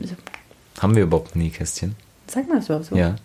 [0.81, 1.95] Haben wir überhaupt ein Nähkästchen?
[2.27, 2.97] Sag mal das überhaupt so.
[2.97, 3.17] Ja.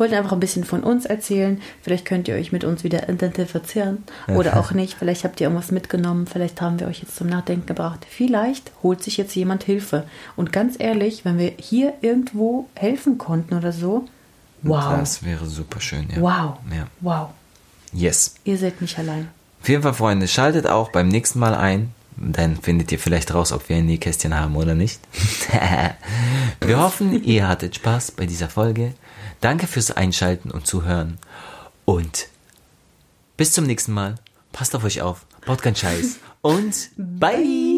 [0.00, 1.60] Wollten einfach ein bisschen von uns erzählen.
[1.82, 4.94] Vielleicht könnt ihr euch mit uns wieder identifizieren oder auch nicht.
[4.98, 6.26] Vielleicht habt ihr irgendwas mitgenommen.
[6.26, 8.06] Vielleicht haben wir euch jetzt zum Nachdenken gebracht.
[8.08, 10.04] Vielleicht holt sich jetzt jemand Hilfe.
[10.36, 14.06] Und ganz ehrlich, wenn wir hier irgendwo helfen konnten oder so,
[14.62, 14.98] wow.
[14.98, 16.20] Das wäre super schön, ja.
[16.20, 16.56] Wow.
[16.74, 16.86] Ja.
[17.00, 17.28] Wow.
[17.92, 18.36] Yes.
[18.44, 19.28] Ihr seid nicht allein.
[19.60, 21.92] Auf jeden Fall, Freunde, schaltet auch beim nächsten Mal ein.
[22.16, 25.00] Dann findet ihr vielleicht raus, ob wir ein Nähkästchen haben oder nicht.
[26.60, 28.94] wir hoffen, ihr hattet Spaß bei dieser Folge.
[29.40, 31.18] Danke fürs Einschalten und Zuhören.
[31.84, 32.28] Und
[33.36, 34.16] bis zum nächsten Mal.
[34.52, 35.24] Passt auf euch auf.
[35.46, 36.18] Baut keinen Scheiß.
[36.42, 37.69] Und bye.